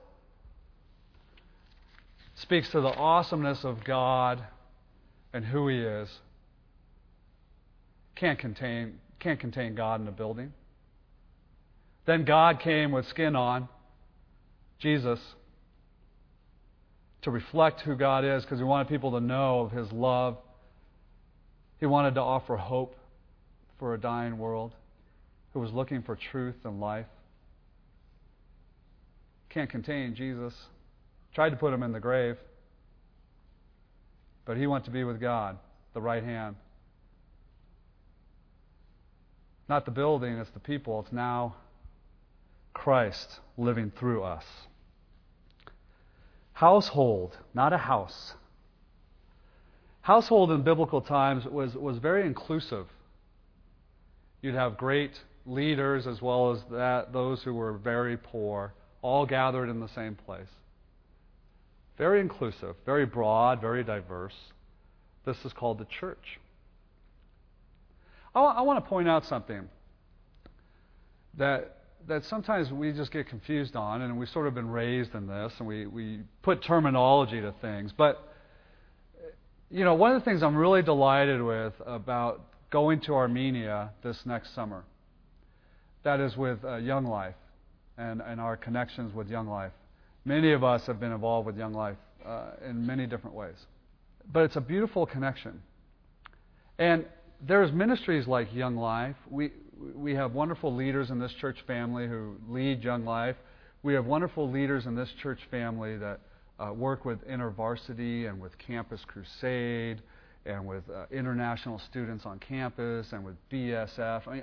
Speaks 2.45 2.69
to 2.71 2.81
the 2.81 2.89
awesomeness 2.89 3.65
of 3.65 3.83
God 3.85 4.45
and 5.33 5.45
who 5.45 5.67
He 5.69 5.79
is 5.79 6.09
can't 8.17 8.39
contain, 8.39 8.99
can't 9.19 9.41
contain 9.41 9.75
God 9.75 10.01
in 10.01 10.09
a 10.09 10.13
building. 10.13 10.53
Then 12.07 12.25
God 12.25 12.61
came 12.61 12.93
with 12.93 13.07
skin 13.09 13.35
on, 13.35 13.69
Jesus, 14.79 15.19
to 17.23 17.31
reflect 17.31 17.81
who 17.81 17.97
God 17.97 18.25
is 18.25 18.43
because 18.43 18.59
he 18.59 18.65
wanted 18.65 18.89
people 18.89 19.13
to 19.13 19.21
know 19.21 19.61
of 19.61 19.73
his 19.73 19.91
love. 19.91 20.37
He 21.81 21.87
wanted 21.87 22.15
to 22.15 22.21
offer 22.21 22.57
hope 22.57 22.97
for 23.79 23.95
a 23.95 23.99
dying 23.99 24.39
world 24.39 24.75
who 25.55 25.61
was 25.61 25.73
looking 25.73 26.03
for 26.03 26.17
truth 26.17 26.57
and 26.65 26.81
life. 26.81 27.07
Can't 29.49 29.71
contain 29.71 30.15
Jesus. 30.15 30.53
Tried 31.35 31.51
to 31.51 31.57
put 31.57 31.73
him 31.73 31.83
in 31.83 31.93
the 31.93 32.01
grave, 32.01 32.37
but 34.45 34.57
he 34.57 34.67
went 34.67 34.85
to 34.85 34.91
be 34.91 35.03
with 35.03 35.21
God, 35.21 35.59
the 35.93 36.01
right 36.01 36.23
hand. 36.23 36.57
Not 39.69 39.85
the 39.85 39.91
building, 39.91 40.35
it's 40.35 40.51
the 40.51 40.61
people. 40.61 41.01
It's 41.01 41.13
now 41.13 41.57
Christ 42.73 43.41
living 43.57 43.91
through 43.99 44.23
us. 44.23 44.45
Household, 46.53 47.37
not 47.53 47.73
a 47.73 47.79
house. 47.79 48.35
Household 50.03 50.53
in 50.53 50.63
biblical 50.63 51.01
times 51.01 51.45
was, 51.47 51.75
was 51.75 51.99
very 51.99 52.27
inclusive. 52.27 52.87
You'd 54.41 54.55
have 54.55 54.77
great 54.77 55.19
leaders 55.47 56.07
as 56.07 56.23
well 56.23 56.53
as 56.53 56.63
that, 56.71 57.13
those 57.13 57.43
who 57.43 57.55
were 57.55 57.73
very 57.73 58.17
poor, 58.17 58.75
all 59.03 59.27
gathered 59.27 59.69
in 59.69 59.81
the 59.81 59.89
same 59.89 60.15
place. 60.15 60.47
Very 61.97 62.21
inclusive, 62.21 62.75
very 62.85 63.07
broad, 63.07 63.61
very 63.61 63.85
diverse. 63.85 64.35
This 65.25 65.37
is 65.45 65.53
called 65.53 65.79
the 65.79 65.87
church. 66.01 66.41
I 68.35 68.63
want 68.63 68.85
to 68.85 68.89
point 68.89 69.09
out 69.09 69.25
something 69.27 69.69
that 71.39 71.77
that 72.09 72.25
sometimes 72.25 72.71
we 72.71 72.93
just 72.93 73.11
get 73.11 73.29
confused 73.29 73.77
on, 73.77 74.03
and 74.03 74.19
we've 74.19 74.29
sort 74.29 74.47
of 74.47 74.55
been 74.55 74.69
raised 74.69 75.15
in 75.15 75.27
this, 75.27 75.53
and 75.59 75.67
we, 75.67 75.87
we 75.87 76.21
put 76.43 76.63
terminology 76.63 77.41
to 77.41 77.55
things. 77.61 77.93
But, 77.97 78.23
you 79.71 79.85
know, 79.85 79.95
one 79.95 80.13
of 80.13 80.21
the 80.21 80.25
things 80.25 80.43
I'm 80.43 80.57
really 80.57 80.83
delighted 80.83 81.41
with 81.43 81.73
about 81.87 82.43
going 82.71 83.01
to 83.03 83.15
Armenia 83.15 83.91
this 84.03 84.19
next 84.27 84.55
summer, 84.55 84.85
that 86.03 86.21
is 86.21 86.37
with 86.37 86.63
uh, 86.65 86.77
Young 86.77 87.07
Life 87.07 87.37
and, 87.97 88.21
and 88.21 88.41
our 88.41 88.57
connections 88.57 89.15
with 89.15 89.29
Young 89.29 89.49
Life. 89.49 89.73
Many 90.25 90.53
of 90.53 90.65
us 90.65 90.87
have 90.87 90.99
been 90.99 91.13
involved 91.13 91.47
with 91.47 91.57
Young 91.59 91.75
Life 91.75 91.97
uh, 92.25 92.53
in 92.69 92.87
many 92.87 93.07
different 93.07 93.37
ways. 93.37 93.57
But 94.33 94.45
it's 94.45 94.57
a 94.57 94.61
beautiful 94.61 95.05
connection. 95.05 95.61
And 96.79 97.05
there's 97.47 97.73
ministries 97.73 98.27
like 98.27 98.53
Young 98.55 98.77
Life. 98.77 99.17
We, 99.31 99.53
we 99.95 100.15
have 100.15 100.33
wonderful 100.33 100.75
leaders 100.75 101.11
in 101.11 101.19
this 101.19 101.33
church 101.41 101.59
family 101.67 102.09
who 102.09 102.37
lead 102.49 102.83
Young 102.83 103.05
Life. 103.05 103.37
We 103.83 103.93
have 103.95 104.07
wonderful 104.07 104.51
leaders 104.51 104.87
in 104.87 104.95
this 104.95 105.11
church 105.23 105.41
family 105.51 105.99
that 105.99 106.21
uh, 106.59 106.73
work 106.73 107.05
with 107.05 107.27
InterVarsity 107.29 108.29
and 108.29 108.41
with 108.41 108.57
Campus 108.59 109.05
Crusade 109.07 110.01
and 110.47 110.67
with 110.67 110.85
uh, 110.89 111.05
international 111.11 111.79
students 111.91 112.25
on 112.25 112.39
campus 112.39 113.13
and 113.13 113.25
with 113.25 113.35
BSF. 113.51 114.27
I 114.27 114.33
mean, 114.33 114.43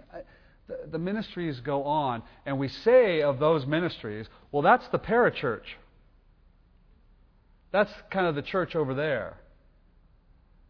the, 0.91 0.99
ministries 0.99 1.59
go 1.59 1.83
on, 1.83 2.23
and 2.45 2.57
we 2.57 2.67
say 2.67 3.21
of 3.21 3.39
those 3.39 3.65
ministries, 3.65 4.27
well, 4.51 4.61
that's 4.61 4.87
the 4.89 4.99
parachurch. 4.99 5.65
That's 7.71 7.91
kind 8.11 8.27
of 8.27 8.35
the 8.35 8.41
church 8.41 8.75
over 8.75 8.93
there. 8.93 9.37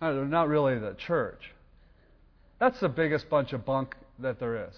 No, 0.01 0.24
not 0.24 0.48
really 0.48 0.79
the 0.79 0.96
church. 1.08 1.41
That's 2.60 2.79
the 2.79 2.89
biggest 2.89 3.29
bunch 3.29 3.53
of 3.53 3.65
bunk 3.65 3.96
that 4.20 4.39
there 4.39 4.67
is. 4.67 4.74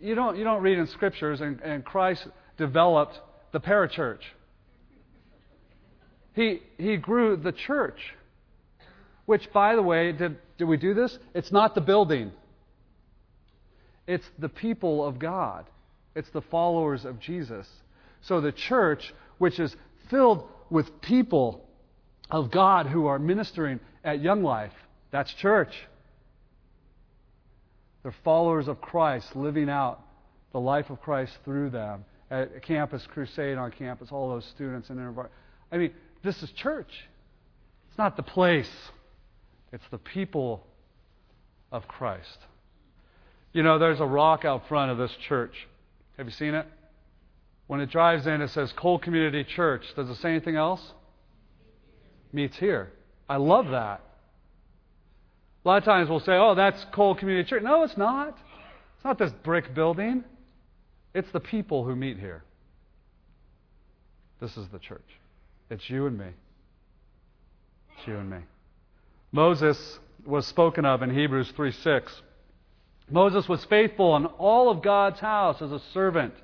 You 0.00 0.14
don't, 0.14 0.36
you 0.36 0.44
don't 0.44 0.62
read 0.62 0.78
in 0.78 0.86
scriptures, 0.86 1.40
and, 1.40 1.60
and 1.60 1.84
Christ 1.84 2.26
developed 2.56 3.20
the 3.52 3.60
parachurch. 3.60 4.20
He, 6.34 6.60
he 6.78 6.96
grew 6.96 7.36
the 7.36 7.52
church. 7.52 7.98
Which, 9.26 9.52
by 9.52 9.76
the 9.76 9.82
way, 9.82 10.12
did, 10.12 10.38
did 10.56 10.64
we 10.64 10.78
do 10.78 10.94
this? 10.94 11.18
It's 11.34 11.52
not 11.52 11.74
the 11.74 11.82
building, 11.82 12.32
it's 14.08 14.28
the 14.38 14.48
people 14.48 15.06
of 15.06 15.18
God, 15.18 15.66
it's 16.16 16.30
the 16.30 16.40
followers 16.40 17.04
of 17.04 17.20
Jesus. 17.20 17.68
So 18.22 18.40
the 18.40 18.50
church, 18.50 19.14
which 19.36 19.60
is 19.60 19.76
filled 20.10 20.48
with 20.70 21.00
people 21.02 21.68
of 22.30 22.50
God 22.50 22.86
who 22.86 23.06
are 23.06 23.18
ministering 23.18 23.78
at 24.02 24.20
Young 24.20 24.42
Life, 24.42 24.72
that's 25.10 25.32
church. 25.34 25.72
They're 28.02 28.14
followers 28.24 28.66
of 28.66 28.80
Christ, 28.80 29.36
living 29.36 29.68
out 29.68 30.00
the 30.52 30.60
life 30.60 30.88
of 30.88 31.00
Christ 31.02 31.32
through 31.44 31.70
them 31.70 32.04
at 32.30 32.62
campus, 32.62 33.06
crusade 33.12 33.58
on 33.58 33.70
campus, 33.72 34.08
all 34.10 34.30
those 34.30 34.46
students 34.46 34.88
and 34.88 35.16
I 35.70 35.76
mean, 35.76 35.92
this 36.22 36.42
is 36.42 36.50
church. 36.52 36.90
It's 37.88 37.98
not 37.98 38.16
the 38.16 38.22
place, 38.22 38.70
it's 39.70 39.84
the 39.90 39.98
people 39.98 40.66
of 41.70 41.86
Christ. 41.86 42.38
You 43.58 43.64
know, 43.64 43.80
there's 43.80 43.98
a 43.98 44.06
rock 44.06 44.44
out 44.44 44.68
front 44.68 44.92
of 44.92 44.98
this 44.98 45.10
church. 45.26 45.66
Have 46.16 46.26
you 46.26 46.32
seen 46.32 46.54
it? 46.54 46.64
When 47.66 47.80
it 47.80 47.90
drives 47.90 48.24
in, 48.24 48.40
it 48.40 48.50
says 48.50 48.72
Cole 48.76 49.00
Community 49.00 49.42
Church. 49.42 49.82
Does 49.96 50.08
it 50.08 50.14
say 50.18 50.28
anything 50.28 50.54
else? 50.54 50.80
Meets 52.32 52.56
here. 52.56 52.92
I 53.28 53.38
love 53.38 53.66
that. 53.70 54.00
A 55.64 55.68
lot 55.68 55.78
of 55.78 55.84
times 55.84 56.08
we'll 56.08 56.20
say, 56.20 56.34
oh, 56.34 56.54
that's 56.54 56.86
Cole 56.92 57.16
Community 57.16 57.48
Church. 57.48 57.64
No, 57.64 57.82
it's 57.82 57.96
not. 57.96 58.38
It's 58.94 59.04
not 59.04 59.18
this 59.18 59.32
brick 59.42 59.74
building. 59.74 60.22
It's 61.12 61.32
the 61.32 61.40
people 61.40 61.84
who 61.84 61.96
meet 61.96 62.16
here. 62.16 62.44
This 64.40 64.56
is 64.56 64.68
the 64.68 64.78
church. 64.78 65.18
It's 65.68 65.90
you 65.90 66.06
and 66.06 66.16
me. 66.16 66.28
It's 67.96 68.06
you 68.06 68.18
and 68.18 68.30
me. 68.30 68.38
Moses 69.32 69.98
was 70.24 70.46
spoken 70.46 70.84
of 70.84 71.02
in 71.02 71.12
Hebrews 71.12 71.52
3 71.56 71.72
6. 71.72 72.22
Moses 73.10 73.48
was 73.48 73.64
faithful 73.66 74.16
in 74.16 74.26
all 74.26 74.70
of 74.70 74.82
God's 74.82 75.20
house 75.20 75.62
as 75.62 75.72
a 75.72 75.80
servant 75.92 76.34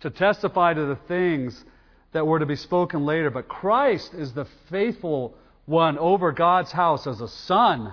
to 0.00 0.10
testify 0.10 0.74
to 0.74 0.86
the 0.86 0.98
things 1.08 1.64
that 2.12 2.26
were 2.26 2.38
to 2.38 2.46
be 2.46 2.56
spoken 2.56 3.04
later. 3.04 3.30
But 3.30 3.48
Christ 3.48 4.14
is 4.14 4.32
the 4.32 4.46
faithful 4.70 5.34
one 5.66 5.98
over 5.98 6.32
God's 6.32 6.72
house 6.72 7.06
as 7.06 7.20
a 7.20 7.28
son. 7.28 7.92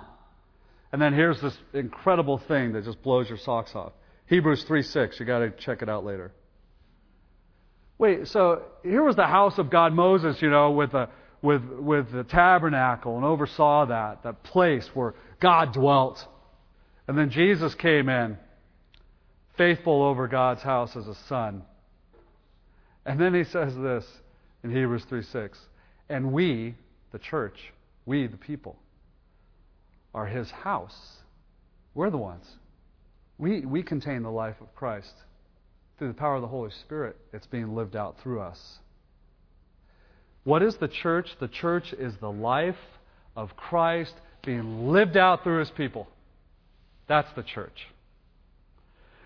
And 0.91 1.01
then 1.01 1.13
here's 1.13 1.41
this 1.41 1.57
incredible 1.73 2.37
thing 2.37 2.73
that 2.73 2.85
just 2.85 3.01
blows 3.01 3.27
your 3.27 3.37
socks 3.37 3.75
off. 3.75 3.93
Hebrews 4.27 4.63
3 4.63 4.81
6. 4.81 5.19
You 5.19 5.25
got 5.25 5.39
to 5.39 5.51
check 5.51 5.81
it 5.81 5.89
out 5.89 6.05
later. 6.05 6.31
Wait, 7.97 8.27
so 8.27 8.61
here 8.83 9.03
was 9.03 9.15
the 9.15 9.25
house 9.25 9.57
of 9.57 9.69
God, 9.69 9.93
Moses, 9.93 10.41
you 10.41 10.49
know, 10.49 10.71
with 10.71 10.91
the, 10.91 11.09
with, 11.41 11.63
with 11.63 12.11
the 12.11 12.23
tabernacle 12.23 13.15
and 13.15 13.23
oversaw 13.23 13.85
that, 13.85 14.23
that 14.23 14.43
place 14.43 14.89
where 14.93 15.15
God 15.39 15.73
dwelt. 15.73 16.25
And 17.07 17.17
then 17.17 17.29
Jesus 17.29 17.75
came 17.75 18.09
in, 18.09 18.37
faithful 19.57 20.03
over 20.03 20.27
God's 20.27 20.61
house 20.61 20.95
as 20.95 21.07
a 21.07 21.15
son. 21.27 21.63
And 23.05 23.19
then 23.19 23.33
he 23.33 23.43
says 23.43 23.75
this 23.75 24.05
in 24.63 24.71
Hebrews 24.71 25.05
3 25.07 25.21
6. 25.23 25.59
And 26.09 26.31
we, 26.31 26.75
the 27.11 27.19
church, 27.19 27.57
we, 28.05 28.27
the 28.27 28.37
people, 28.37 28.77
are 30.13 30.25
his 30.25 30.49
house. 30.49 30.95
We're 31.93 32.09
the 32.09 32.17
ones. 32.17 32.45
We, 33.37 33.65
we 33.65 33.83
contain 33.83 34.23
the 34.23 34.31
life 34.31 34.55
of 34.61 34.73
Christ. 34.75 35.13
Through 35.97 36.09
the 36.09 36.13
power 36.13 36.35
of 36.35 36.41
the 36.41 36.47
Holy 36.47 36.71
Spirit, 36.83 37.15
it's 37.31 37.47
being 37.47 37.75
lived 37.75 37.95
out 37.95 38.17
through 38.21 38.41
us. 38.41 38.79
What 40.43 40.61
is 40.61 40.75
the 40.77 40.87
church? 40.87 41.27
The 41.39 41.47
church 41.47 41.93
is 41.93 42.13
the 42.19 42.31
life 42.31 42.75
of 43.35 43.55
Christ 43.55 44.13
being 44.45 44.89
lived 44.91 45.17
out 45.17 45.43
through 45.43 45.59
his 45.59 45.71
people. 45.71 46.07
That's 47.07 47.31
the 47.33 47.43
church. 47.43 47.87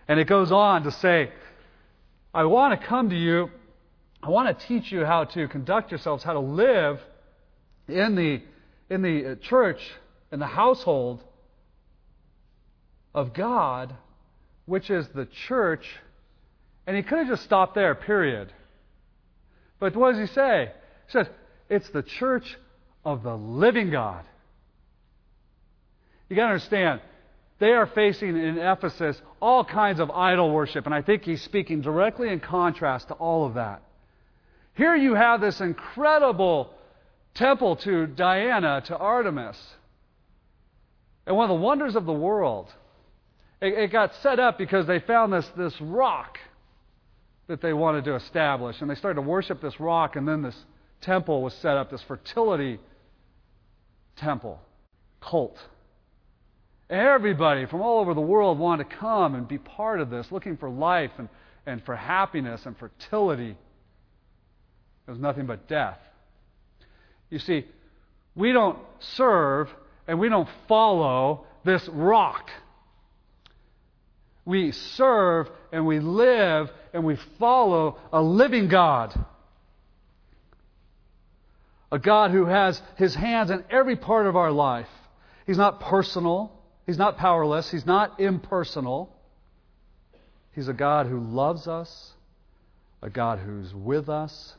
And 0.08 0.20
it 0.20 0.28
goes 0.28 0.52
on 0.52 0.84
to 0.84 0.92
say, 0.92 1.32
I 2.34 2.44
want 2.46 2.80
to 2.80 2.88
come 2.88 3.10
to 3.10 3.16
you. 3.16 3.50
I 4.22 4.30
want 4.30 4.58
to 4.58 4.68
teach 4.68 4.92
you 4.92 5.06
how 5.06 5.26
to 5.26 5.48
conduct 5.48 5.92
yourselves, 5.92 6.24
how 6.24 6.34
to 6.34 6.40
live 6.40 7.00
in 7.88 8.16
the, 8.16 8.42
in 8.90 9.02
the 9.02 9.32
uh, 9.32 9.36
church, 9.36 9.80
in 10.32 10.40
the 10.40 10.48
household 10.48 11.24
of 13.14 13.34
God, 13.34 13.96
which 14.66 14.90
is 14.90 15.08
the 15.16 15.28
church. 15.48 15.86
And 16.86 16.98
he 16.98 17.04
could 17.04 17.20
have 17.20 17.28
just 17.28 17.44
stopped 17.44 17.76
there, 17.76 17.96
period. 17.96 18.52
But 19.80 19.96
what 19.96 20.12
does 20.16 20.30
he 20.30 20.34
say? 20.34 20.72
He 21.08 21.12
says, 21.12 21.28
it's 21.70 21.90
the 21.90 22.04
church 22.04 22.58
of 23.06 23.24
the 23.24 23.36
living 23.36 23.90
God. 23.92 24.26
You 26.28 26.36
got 26.36 26.44
to 26.44 26.50
understand, 26.50 27.02
they 27.60 27.72
are 27.72 27.88
facing 27.88 28.38
in 28.38 28.58
Ephesus 28.58 29.22
all 29.42 29.64
kinds 29.64 30.00
of 30.00 30.10
idol 30.12 30.52
worship, 30.52 30.86
and 30.86 30.96
I 30.96 31.02
think 31.02 31.24
he's 31.24 31.42
speaking 31.42 31.82
directly 31.82 32.30
in 32.30 32.40
contrast 32.40 33.10
to 33.10 33.14
all 33.16 33.46
of 33.46 33.56
that. 33.56 33.82
Here 34.76 34.96
you 34.96 35.14
have 35.16 35.42
this 35.42 35.60
incredible 35.60 36.74
temple 37.36 37.76
to 37.78 38.08
Diana, 38.08 38.82
to 38.86 38.98
Artemis. 38.98 39.58
And 41.28 41.36
one 41.36 41.50
of 41.50 41.58
the 41.58 41.62
wonders 41.62 41.96
of 41.96 42.06
the 42.06 42.14
world 42.14 42.74
it, 43.62 43.74
it 43.74 43.92
got 43.92 44.14
set 44.16 44.40
up 44.40 44.58
because 44.58 44.88
they 44.88 45.00
found 45.00 45.34
this, 45.34 45.48
this 45.58 45.74
rock 45.82 46.38
that 47.48 47.62
they 47.62 47.74
wanted 47.74 48.06
to 48.06 48.16
establish. 48.16 48.78
And 48.82 48.90
they 48.90 48.96
started 48.96 49.16
to 49.16 49.28
worship 49.28 49.62
this 49.62 49.80
rock, 49.80 50.16
and 50.16 50.28
then 50.28 50.42
this 50.42 50.56
temple 51.02 51.42
was 51.42 51.54
set 51.56 51.78
up, 51.78 51.92
this 51.92 52.04
fertility 52.08 52.80
temple, 54.18 54.60
cult. 55.22 55.58
Everybody 56.90 57.66
from 57.66 57.82
all 57.82 58.00
over 58.00 58.14
the 58.14 58.22
world 58.22 58.58
wanted 58.58 58.90
to 58.90 58.96
come 58.96 59.36
and 59.36 59.48
be 59.48 59.58
part 59.58 60.00
of 60.00 60.10
this, 60.10 60.32
looking 60.32 60.58
for 60.58 60.70
life 60.70 61.12
and, 61.18 61.30
and 61.66 61.84
for 61.84 61.96
happiness 61.96 62.66
and 62.66 62.78
fertility. 62.78 63.56
It 65.08 65.12
was 65.12 65.20
nothing 65.20 65.46
but 65.46 65.68
death. 65.68 66.00
You 67.30 67.40
see, 67.40 67.66
we 68.36 68.52
don't 68.52 68.80
serve 69.00 69.70
and 70.08 70.20
we 70.20 70.30
don't 70.30 70.50
follow 70.68 71.46
this 71.64 71.88
rock 71.90 72.50
we 74.50 74.72
serve 74.72 75.48
and 75.72 75.86
we 75.86 76.00
live 76.00 76.72
and 76.92 77.04
we 77.04 77.18
follow 77.38 78.00
a 78.12 78.20
living 78.20 78.68
God. 78.68 79.14
A 81.92 82.00
God 82.00 82.32
who 82.32 82.46
has 82.46 82.82
his 82.98 83.14
hands 83.14 83.52
in 83.52 83.64
every 83.70 83.96
part 83.96 84.26
of 84.26 84.36
our 84.36 84.52
life. 84.52 84.88
He's 85.46 85.60
not 85.60 85.82
personal. 85.82 86.52
He's 86.90 86.98
not 86.98 87.18
powerless. 87.18 87.70
He's 87.70 87.86
not 87.86 88.20
impersonal. 88.20 89.16
He's 90.54 90.68
a 90.68 90.74
God 90.74 91.06
who 91.06 91.20
loves 91.20 91.68
us, 91.68 92.14
a 93.04 93.12
God 93.12 93.38
who's 93.38 93.76
with 93.76 94.10
us, 94.10 94.56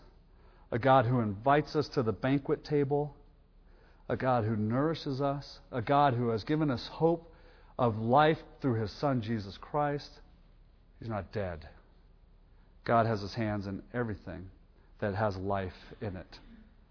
a 0.70 0.78
God 0.78 1.06
who 1.06 1.18
invites 1.18 1.74
us 1.74 1.88
to 1.88 2.04
the 2.04 2.12
banquet 2.12 2.62
table, 2.62 3.16
a 4.08 4.16
God 4.16 4.44
who 4.44 4.54
nourishes 4.54 5.20
us, 5.20 5.58
a 5.72 5.82
God 5.82 6.14
who 6.14 6.28
has 6.28 6.44
given 6.44 6.70
us 6.70 6.86
hope 6.92 7.34
of 7.76 7.98
life 7.98 8.38
through 8.60 8.80
his 8.80 8.92
son 8.92 9.22
Jesus 9.22 9.58
Christ, 9.60 10.12
he's 11.00 11.08
not 11.08 11.32
dead. 11.32 11.68
God 12.84 13.06
has 13.06 13.22
his 13.22 13.34
hands 13.34 13.66
in 13.66 13.82
everything 13.92 14.50
that 15.00 15.16
has 15.16 15.36
life 15.36 15.74
in 16.00 16.14
it. 16.14 16.38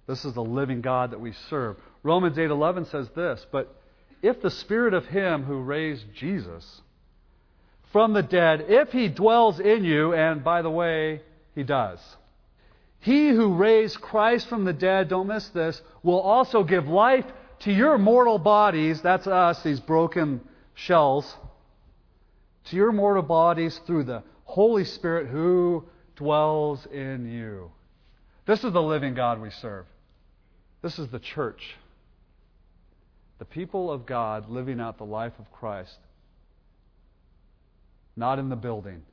This 0.06 0.26
is 0.26 0.34
the 0.34 0.44
living 0.44 0.82
God 0.82 1.12
that 1.12 1.22
we 1.22 1.32
serve. 1.50 1.78
Romans 2.04 2.38
8:11 2.38 2.88
says 2.88 3.08
this, 3.12 3.46
but 3.54 3.79
if 4.22 4.42
the 4.42 4.52
spirit 4.52 4.94
of 4.94 5.06
him 5.08 5.44
who 5.44 5.62
raised 5.62 6.06
Jesus 6.14 6.82
from 7.92 8.14
the 8.14 8.24
dead, 8.24 8.66
if 8.68 8.92
he 8.92 9.08
dwells 9.08 9.60
in 9.60 9.84
you, 9.84 10.14
and 10.14 10.44
by 10.44 10.62
the 10.62 10.70
way, 10.70 11.22
he 11.56 11.64
does. 11.64 12.00
He 13.00 13.30
who 13.30 13.56
raised 13.56 14.02
Christ 14.02 14.48
from 14.48 14.66
the 14.66 14.74
dead, 14.74 15.10
don't 15.10 15.28
miss 15.28 15.48
this, 15.50 15.82
will 16.04 16.20
also 16.20 16.64
give 16.64 16.88
life 16.88 17.26
to 17.60 17.72
your 17.72 17.98
mortal 17.98 18.38
bodies, 18.38 19.02
that's 19.02 19.28
us, 19.28 19.64
these 19.64 19.80
broken 19.80 20.42
shells 20.76 21.36
to 22.70 22.76
your 22.76 22.92
mortal 22.92 23.24
bodies 23.24 23.80
through 23.86 24.04
the 24.04 24.24
Holy 24.44 24.86
Spirit 24.86 25.28
who 25.28 25.84
dwells 26.16 26.86
in 26.92 27.32
you. 27.32 27.72
This 28.46 28.64
is 28.64 28.74
the 28.74 28.82
living 28.82 29.14
God 29.14 29.42
we 29.42 29.50
serve. 29.50 29.86
This 30.82 31.00
is 31.00 31.08
the 31.10 31.20
church. 31.20 31.76
The 33.40 33.46
people 33.46 33.92
of 33.92 34.06
God 34.06 34.50
living 34.50 34.80
out 34.80 34.98
the 34.98 35.06
life 35.06 35.34
of 35.40 35.52
Christ. 35.52 35.98
Not 38.16 38.38
in 38.38 38.50
the 38.50 38.56
building. 38.56 39.04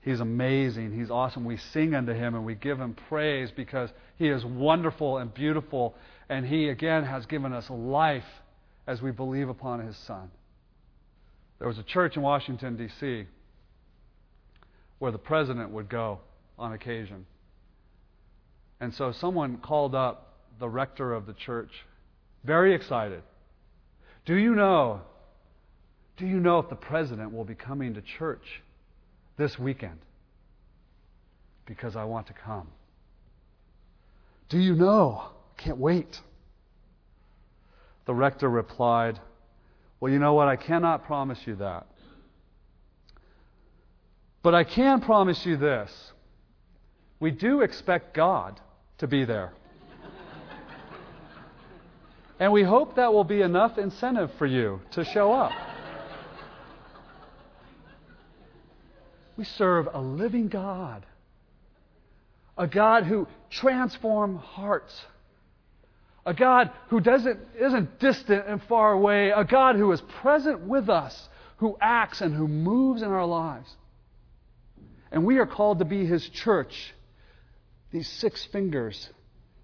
He's 0.00 0.20
amazing. 0.20 0.96
He's 0.98 1.10
awesome. 1.10 1.44
We 1.44 1.56
sing 1.56 1.94
unto 1.94 2.12
him 2.12 2.34
and 2.34 2.44
we 2.44 2.54
give 2.54 2.78
him 2.78 2.96
praise 3.08 3.50
because 3.54 3.90
he 4.16 4.28
is 4.28 4.44
wonderful 4.44 5.18
and 5.18 5.32
beautiful. 5.32 5.94
And 6.28 6.46
he, 6.46 6.68
again, 6.68 7.04
has 7.04 7.26
given 7.26 7.52
us 7.52 7.68
life 7.68 8.24
as 8.86 9.02
we 9.02 9.10
believe 9.10 9.48
upon 9.48 9.84
his 9.84 9.96
Son. 9.96 10.30
There 11.58 11.68
was 11.68 11.78
a 11.78 11.84
church 11.84 12.16
in 12.16 12.22
Washington, 12.22 12.76
D.C., 12.76 13.26
where 14.98 15.12
the 15.12 15.18
president 15.18 15.70
would 15.70 15.88
go 15.88 16.18
on 16.58 16.72
occasion. 16.72 17.26
And 18.80 18.92
so 18.94 19.12
someone 19.12 19.58
called 19.58 19.94
up 19.94 20.34
the 20.58 20.68
rector 20.68 21.12
of 21.12 21.26
the 21.26 21.34
church, 21.34 21.70
very 22.44 22.74
excited. 22.74 23.22
Do 24.24 24.36
you 24.36 24.54
know? 24.54 25.00
Do 26.16 26.26
you 26.26 26.38
know 26.38 26.58
if 26.58 26.68
the 26.68 26.76
president 26.76 27.32
will 27.32 27.44
be 27.44 27.54
coming 27.54 27.94
to 27.94 28.02
church 28.02 28.62
this 29.36 29.58
weekend? 29.58 29.98
Because 31.66 31.96
I 31.96 32.04
want 32.04 32.28
to 32.28 32.32
come. 32.32 32.68
Do 34.48 34.58
you 34.58 34.74
know? 34.74 35.24
Can't 35.56 35.78
wait. 35.78 36.20
The 38.04 38.14
rector 38.14 38.48
replied, 38.48 39.18
Well, 40.00 40.12
you 40.12 40.18
know 40.18 40.34
what? 40.34 40.48
I 40.48 40.56
cannot 40.56 41.04
promise 41.06 41.38
you 41.46 41.56
that. 41.56 41.86
But 44.42 44.54
I 44.54 44.64
can 44.64 45.00
promise 45.00 45.46
you 45.46 45.56
this. 45.56 45.90
We 47.20 47.30
do 47.30 47.60
expect 47.60 48.14
God 48.14 48.60
to 48.98 49.06
be 49.06 49.24
there. 49.24 49.52
And 52.38 52.52
we 52.52 52.62
hope 52.62 52.96
that 52.96 53.12
will 53.12 53.24
be 53.24 53.40
enough 53.42 53.78
incentive 53.78 54.30
for 54.38 54.46
you 54.46 54.80
to 54.92 55.04
show 55.04 55.32
up. 55.32 55.52
We 59.36 59.44
serve 59.44 59.88
a 59.92 60.00
living 60.00 60.48
God, 60.48 61.06
a 62.56 62.66
God 62.66 63.04
who 63.04 63.26
transforms 63.50 64.40
hearts 64.40 65.04
a 66.24 66.34
God 66.34 66.70
who 66.88 67.00
doesn't, 67.00 67.40
isn't 67.58 67.98
distant 67.98 68.46
and 68.46 68.62
far 68.64 68.92
away, 68.92 69.30
a 69.30 69.44
God 69.44 69.76
who 69.76 69.90
is 69.92 70.00
present 70.20 70.60
with 70.60 70.88
us, 70.88 71.28
who 71.56 71.76
acts 71.80 72.20
and 72.20 72.34
who 72.34 72.46
moves 72.46 73.02
in 73.02 73.08
our 73.08 73.26
lives. 73.26 73.68
And 75.10 75.24
we 75.24 75.38
are 75.38 75.46
called 75.46 75.80
to 75.80 75.84
be 75.84 76.06
His 76.06 76.26
church, 76.28 76.94
these 77.90 78.08
six 78.08 78.44
fingers 78.46 79.10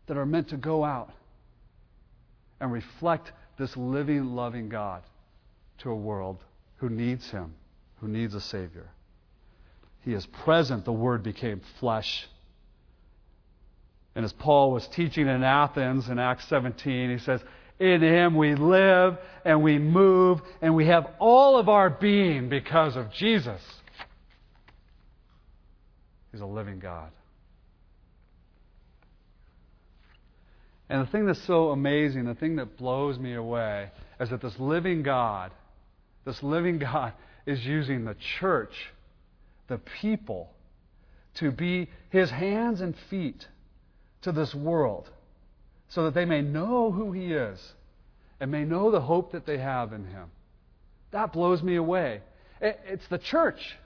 that 0.07 0.17
are 0.17 0.27
meant 0.27 0.49
to 0.49 0.57
go 0.57 0.85
out 0.85 1.11
and 2.61 2.73
reflect 2.73 3.33
this 3.59 3.77
living, 3.77 4.35
loving 4.35 4.69
God 4.69 5.03
to 5.79 5.91
a 5.91 5.97
world 5.97 6.45
who 6.77 6.89
needs 6.89 7.31
Him, 7.31 7.55
who 8.01 8.09
needs 8.09 8.35
a 8.35 8.41
Savior. 8.41 8.89
He 10.05 10.15
is 10.15 10.27
present. 10.27 10.85
The 10.85 10.93
Word 10.93 11.23
became 11.23 11.61
flesh 11.81 12.29
and 14.19 14.25
as 14.25 14.33
Paul 14.33 14.73
was 14.73 14.85
teaching 14.89 15.29
in 15.29 15.45
Athens 15.45 16.09
in 16.09 16.19
Acts 16.19 16.49
17, 16.49 17.09
he 17.09 17.19
says, 17.19 17.41
In 17.79 18.03
him 18.03 18.35
we 18.35 18.57
live 18.57 19.17
and 19.45 19.63
we 19.63 19.79
move 19.79 20.41
and 20.61 20.75
we 20.75 20.87
have 20.87 21.07
all 21.21 21.57
of 21.57 21.69
our 21.69 21.89
being 21.89 22.49
because 22.49 22.97
of 22.97 23.13
Jesus. 23.13 23.63
He's 26.33 26.41
a 26.41 26.47
living 26.47 26.81
God. 26.81 27.13
And 30.89 31.07
the 31.07 31.11
thing 31.11 31.27
that's 31.27 31.43
so 31.43 31.71
amazing, 31.71 32.25
the 32.25 32.35
thing 32.35 32.57
that 32.57 32.77
blows 32.77 33.19
me 33.19 33.35
away, 33.35 33.91
is 34.21 34.31
that 34.31 34.41
this 34.41 34.59
living 34.59 35.03
God, 35.03 35.53
this 36.25 36.43
living 36.43 36.79
God, 36.79 37.13
is 37.47 37.65
using 37.65 38.05
the 38.05 38.17
church, 38.39 38.75
the 39.69 39.79
people, 40.01 40.51
to 41.35 41.51
be 41.51 41.89
his 42.11 42.31
hands 42.31 42.81
and 42.81 42.95
feet 43.11 43.47
to 44.23 44.33
this 44.33 44.55
world 44.55 45.11
so 45.89 46.05
that 46.05 46.15
they 46.15 46.25
may 46.25 46.43
know 46.43 46.93
who 46.93 47.13
He 47.13 47.33
is 47.33 47.73
and 48.41 48.51
may 48.51 48.65
know 48.65 48.91
the 48.91 49.01
hope 49.01 49.33
that 49.33 49.47
they 49.47 49.59
have 49.59 49.93
in 49.93 50.05
Him. 50.05 50.31
That 51.11 51.33
blows 51.33 51.63
me 51.63 51.77
away. 51.77 52.21
It's 52.61 53.07
the 53.09 53.19
church. 53.19 53.77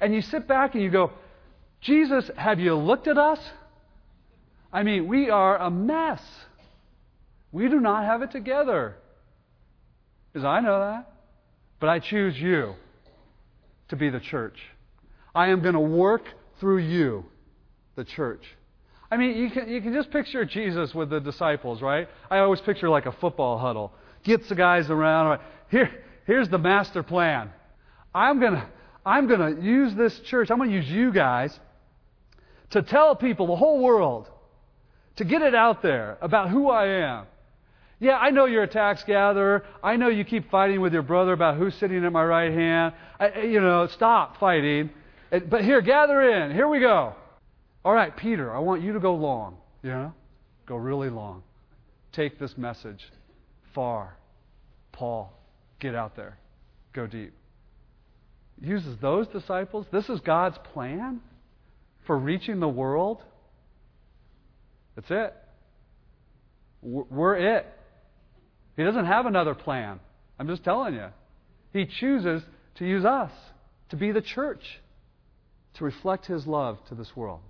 And 0.00 0.14
you 0.14 0.22
sit 0.22 0.48
back 0.48 0.74
and 0.74 0.82
you 0.82 0.90
go, 0.90 1.12
Jesus, 1.80 2.30
have 2.36 2.58
you 2.58 2.74
looked 2.74 3.06
at 3.06 3.18
us? 3.18 3.38
I 4.72 4.82
mean, 4.82 5.06
we 5.06 5.30
are 5.30 5.58
a 5.58 5.70
mess. 5.70 6.22
We 7.50 7.68
do 7.68 7.80
not 7.80 8.04
have 8.04 8.22
it 8.22 8.30
together. 8.30 8.96
Because 10.32 10.46
I 10.46 10.60
know 10.60 10.80
that. 10.80 11.12
But 11.78 11.88
I 11.88 11.98
choose 11.98 12.38
you 12.38 12.74
to 13.88 13.96
be 13.96 14.08
the 14.08 14.20
church. 14.20 14.58
I 15.34 15.48
am 15.48 15.60
going 15.60 15.74
to 15.74 15.80
work 15.80 16.24
through 16.60 16.78
you, 16.78 17.24
the 17.96 18.04
church. 18.04 18.44
I 19.10 19.16
mean, 19.16 19.36
you 19.36 19.50
can, 19.50 19.68
you 19.68 19.82
can 19.82 19.92
just 19.92 20.10
picture 20.10 20.44
Jesus 20.44 20.94
with 20.94 21.10
the 21.10 21.20
disciples, 21.20 21.82
right? 21.82 22.08
I 22.30 22.38
always 22.38 22.60
picture 22.60 22.88
like 22.88 23.06
a 23.06 23.12
football 23.12 23.58
huddle. 23.58 23.92
Gets 24.24 24.48
the 24.48 24.54
guys 24.54 24.88
around. 24.88 25.40
Here, 25.70 25.90
here's 26.26 26.48
the 26.48 26.58
master 26.58 27.02
plan. 27.02 27.50
I'm 28.14 28.40
going 28.40 28.54
to 28.54 28.66
I'm 29.04 29.26
going 29.26 29.56
to 29.56 29.62
use 29.62 29.94
this 29.94 30.18
church, 30.20 30.50
I'm 30.50 30.58
going 30.58 30.70
to 30.70 30.76
use 30.76 30.88
you 30.88 31.12
guys 31.12 31.58
to 32.70 32.82
tell 32.82 33.16
people, 33.16 33.48
the 33.48 33.56
whole 33.56 33.82
world, 33.82 34.28
to 35.16 35.24
get 35.24 35.42
it 35.42 35.54
out 35.54 35.82
there 35.82 36.18
about 36.20 36.50
who 36.50 36.70
I 36.70 36.86
am. 36.86 37.26
Yeah, 38.00 38.16
I 38.16 38.30
know 38.30 38.46
you're 38.46 38.64
a 38.64 38.68
tax 38.68 39.04
gatherer. 39.04 39.64
I 39.82 39.94
know 39.94 40.08
you 40.08 40.24
keep 40.24 40.50
fighting 40.50 40.80
with 40.80 40.92
your 40.92 41.02
brother 41.02 41.32
about 41.32 41.56
who's 41.56 41.74
sitting 41.76 42.04
at 42.04 42.12
my 42.12 42.24
right 42.24 42.52
hand. 42.52 42.94
I, 43.20 43.42
you 43.42 43.60
know, 43.60 43.86
stop 43.86 44.40
fighting. 44.40 44.90
Uh, 45.30 45.38
but 45.38 45.64
here, 45.64 45.80
gather 45.80 46.20
in. 46.20 46.50
Here 46.50 46.66
we 46.66 46.80
go. 46.80 47.14
All 47.84 47.92
right, 47.92 48.16
Peter, 48.16 48.52
I 48.52 48.58
want 48.58 48.82
you 48.82 48.92
to 48.94 49.00
go 49.00 49.14
long. 49.14 49.56
You 49.82 49.90
know? 49.90 50.14
Go 50.66 50.76
really 50.76 51.10
long. 51.10 51.44
Take 52.12 52.40
this 52.40 52.56
message 52.58 53.04
far. 53.72 54.16
Paul, 54.90 55.32
get 55.78 55.94
out 55.94 56.16
there. 56.16 56.38
Go 56.92 57.06
deep. 57.06 57.32
Uses 58.60 58.96
those 59.00 59.26
disciples. 59.28 59.86
This 59.92 60.08
is 60.08 60.20
God's 60.20 60.58
plan 60.72 61.20
for 62.06 62.18
reaching 62.18 62.60
the 62.60 62.68
world. 62.68 63.22
That's 64.94 65.10
it. 65.10 65.34
We're 66.82 67.36
it. 67.36 67.66
He 68.76 68.82
doesn't 68.82 69.06
have 69.06 69.26
another 69.26 69.54
plan. 69.54 70.00
I'm 70.38 70.48
just 70.48 70.64
telling 70.64 70.94
you. 70.94 71.06
He 71.72 71.86
chooses 71.86 72.42
to 72.76 72.84
use 72.86 73.04
us 73.04 73.30
to 73.90 73.96
be 73.96 74.12
the 74.12 74.22
church, 74.22 74.80
to 75.74 75.84
reflect 75.84 76.26
His 76.26 76.46
love 76.46 76.78
to 76.88 76.94
this 76.94 77.14
world. 77.14 77.40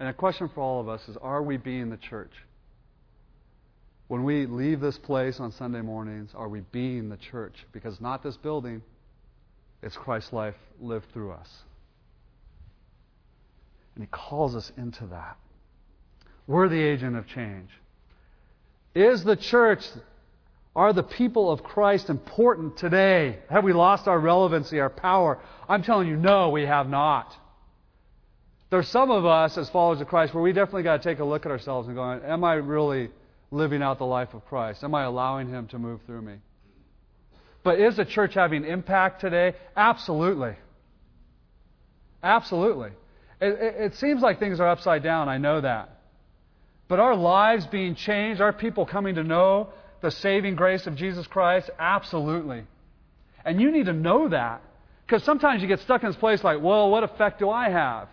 And 0.00 0.08
a 0.08 0.12
question 0.12 0.50
for 0.54 0.60
all 0.60 0.80
of 0.80 0.88
us 0.88 1.00
is 1.08 1.16
are 1.20 1.42
we 1.42 1.56
being 1.56 1.90
the 1.90 1.96
church? 1.96 2.32
When 4.08 4.24
we 4.24 4.46
leave 4.46 4.80
this 4.80 4.98
place 4.98 5.38
on 5.40 5.52
Sunday 5.52 5.80
mornings, 5.80 6.30
are 6.34 6.48
we 6.48 6.60
being 6.72 7.08
the 7.08 7.16
church? 7.16 7.54
Because 7.72 8.00
not 8.00 8.22
this 8.22 8.36
building, 8.36 8.82
it's 9.82 9.96
Christ's 9.96 10.32
life 10.32 10.54
lived 10.80 11.06
through 11.12 11.32
us. 11.32 11.48
And 13.94 14.04
He 14.04 14.08
calls 14.10 14.54
us 14.54 14.70
into 14.76 15.06
that. 15.06 15.36
We're 16.46 16.68
the 16.68 16.80
agent 16.80 17.16
of 17.16 17.26
change. 17.28 17.70
Is 18.94 19.24
the 19.24 19.36
church, 19.36 19.84
are 20.76 20.92
the 20.92 21.02
people 21.02 21.50
of 21.50 21.62
Christ 21.62 22.10
important 22.10 22.76
today? 22.76 23.38
Have 23.48 23.64
we 23.64 23.72
lost 23.72 24.06
our 24.08 24.18
relevancy, 24.18 24.80
our 24.80 24.90
power? 24.90 25.38
I'm 25.68 25.82
telling 25.82 26.08
you, 26.08 26.16
no, 26.16 26.50
we 26.50 26.62
have 26.62 26.88
not. 26.88 27.32
There's 28.70 28.88
some 28.88 29.10
of 29.10 29.26
us 29.26 29.58
as 29.58 29.68
followers 29.70 30.00
of 30.00 30.08
Christ 30.08 30.32
where 30.32 30.42
we 30.42 30.52
definitely 30.52 30.82
got 30.82 31.02
to 31.02 31.08
take 31.08 31.18
a 31.18 31.24
look 31.24 31.44
at 31.44 31.52
ourselves 31.52 31.88
and 31.88 31.96
go, 31.96 32.02
Am 32.02 32.42
I 32.42 32.54
really 32.54 33.10
living 33.50 33.82
out 33.82 33.98
the 33.98 34.06
life 34.06 34.32
of 34.32 34.46
Christ? 34.46 34.82
Am 34.82 34.94
I 34.94 35.02
allowing 35.02 35.48
Him 35.48 35.68
to 35.68 35.78
move 35.78 36.00
through 36.06 36.22
me? 36.22 36.36
But 37.62 37.78
is 37.78 37.96
the 37.96 38.04
church 38.04 38.34
having 38.34 38.64
impact 38.64 39.20
today? 39.20 39.54
Absolutely. 39.76 40.56
Absolutely. 42.22 42.90
It, 43.40 43.52
it, 43.52 43.74
it, 43.78 43.94
seems 43.96 44.22
like 44.22 44.38
things 44.38 44.58
are 44.58 44.68
upside 44.68 45.02
down. 45.02 45.28
I 45.28 45.38
know 45.38 45.60
that. 45.60 46.01
But 46.92 47.00
our 47.00 47.16
lives 47.16 47.66
being 47.68 47.94
changed, 47.94 48.42
our 48.42 48.52
people 48.52 48.84
coming 48.84 49.14
to 49.14 49.24
know 49.24 49.70
the 50.02 50.10
saving 50.10 50.56
grace 50.56 50.86
of 50.86 50.94
Jesus 50.94 51.26
Christ? 51.26 51.70
Absolutely. 51.78 52.64
And 53.46 53.58
you 53.58 53.72
need 53.72 53.86
to 53.86 53.94
know 53.94 54.28
that. 54.28 54.60
Because 55.06 55.24
sometimes 55.24 55.62
you 55.62 55.68
get 55.68 55.80
stuck 55.80 56.02
in 56.02 56.10
this 56.10 56.18
place 56.18 56.44
like, 56.44 56.60
well, 56.60 56.90
what 56.90 57.02
effect 57.02 57.38
do 57.38 57.48
I 57.48 57.70
have? 57.70 58.08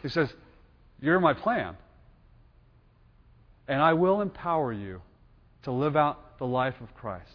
He 0.00 0.08
says, 0.08 0.32
You're 1.02 1.20
my 1.20 1.34
plan. 1.34 1.76
And 3.68 3.78
I 3.78 3.92
will 3.92 4.22
empower 4.22 4.72
you 4.72 5.02
to 5.64 5.70
live 5.70 5.96
out 5.96 6.38
the 6.38 6.46
life 6.46 6.80
of 6.80 6.94
Christ, 6.94 7.34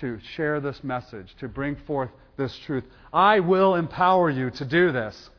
to 0.00 0.18
share 0.34 0.60
this 0.60 0.84
message, 0.84 1.34
to 1.40 1.48
bring 1.48 1.76
forth 1.86 2.10
this 2.36 2.54
truth. 2.66 2.84
I 3.14 3.40
will 3.40 3.76
empower 3.76 4.28
you 4.28 4.50
to 4.50 4.66
do 4.66 4.92
this. 4.92 5.30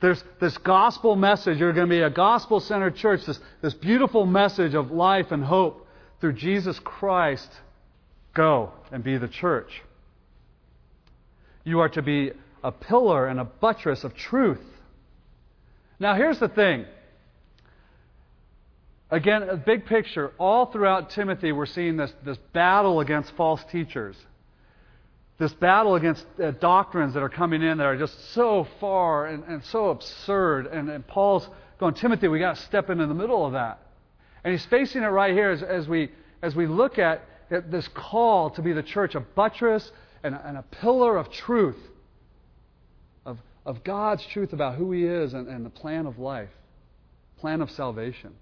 There's 0.00 0.22
this 0.40 0.56
gospel 0.58 1.14
message. 1.14 1.58
You're 1.58 1.72
going 1.72 1.86
to 1.86 1.90
be 1.90 2.00
a 2.00 2.10
gospel 2.10 2.60
centered 2.60 2.96
church, 2.96 3.20
this, 3.26 3.38
this 3.60 3.74
beautiful 3.74 4.24
message 4.24 4.74
of 4.74 4.90
life 4.90 5.30
and 5.30 5.44
hope 5.44 5.86
through 6.20 6.34
Jesus 6.34 6.78
Christ. 6.78 7.48
Go 8.34 8.72
and 8.90 9.04
be 9.04 9.18
the 9.18 9.28
church. 9.28 9.82
You 11.64 11.80
are 11.80 11.88
to 11.90 12.02
be 12.02 12.32
a 12.64 12.72
pillar 12.72 13.26
and 13.26 13.38
a 13.38 13.44
buttress 13.44 14.04
of 14.04 14.14
truth. 14.14 14.64
Now, 15.98 16.14
here's 16.14 16.38
the 16.38 16.48
thing. 16.48 16.86
Again, 19.10 19.42
a 19.42 19.56
big 19.56 19.84
picture. 19.86 20.32
All 20.38 20.66
throughout 20.66 21.10
Timothy, 21.10 21.52
we're 21.52 21.66
seeing 21.66 21.96
this, 21.96 22.12
this 22.24 22.38
battle 22.54 23.00
against 23.00 23.32
false 23.36 23.62
teachers. 23.70 24.16
This 25.40 25.54
battle 25.54 25.94
against 25.94 26.26
uh, 26.38 26.50
doctrines 26.50 27.14
that 27.14 27.22
are 27.22 27.30
coming 27.30 27.62
in 27.62 27.78
that 27.78 27.86
are 27.86 27.96
just 27.96 28.34
so 28.34 28.68
far 28.78 29.24
and, 29.24 29.42
and 29.44 29.64
so 29.64 29.88
absurd. 29.88 30.66
And, 30.66 30.90
and 30.90 31.06
Paul's 31.06 31.48
going, 31.78 31.94
Timothy, 31.94 32.28
we 32.28 32.38
got 32.38 32.56
to 32.56 32.62
step 32.64 32.90
into 32.90 33.06
the 33.06 33.14
middle 33.14 33.46
of 33.46 33.54
that. 33.54 33.80
And 34.44 34.52
he's 34.52 34.66
facing 34.66 35.02
it 35.02 35.06
right 35.06 35.32
here 35.32 35.48
as, 35.50 35.62
as, 35.62 35.88
we, 35.88 36.10
as 36.42 36.54
we 36.54 36.66
look 36.66 36.98
at, 36.98 37.24
this 37.48 37.88
call 37.88 38.50
to 38.50 38.60
be 38.60 38.74
the 38.74 38.82
church, 38.82 39.14
a 39.14 39.20
buttress 39.20 39.90
and 40.22 40.34
a, 40.34 40.46
and 40.46 40.58
a 40.58 40.62
pillar 40.62 41.16
of 41.16 41.32
truth, 41.32 41.78
of, 43.24 43.38
of 43.64 43.82
God's 43.82 44.24
truth 44.26 44.52
about 44.52 44.74
who 44.74 44.92
He 44.92 45.04
is 45.04 45.32
and, 45.32 45.48
and 45.48 45.64
the 45.64 45.70
plan 45.70 46.04
of 46.04 46.18
life, 46.18 46.50
plan 47.38 47.62
of 47.62 47.70
salvation. 47.70 48.34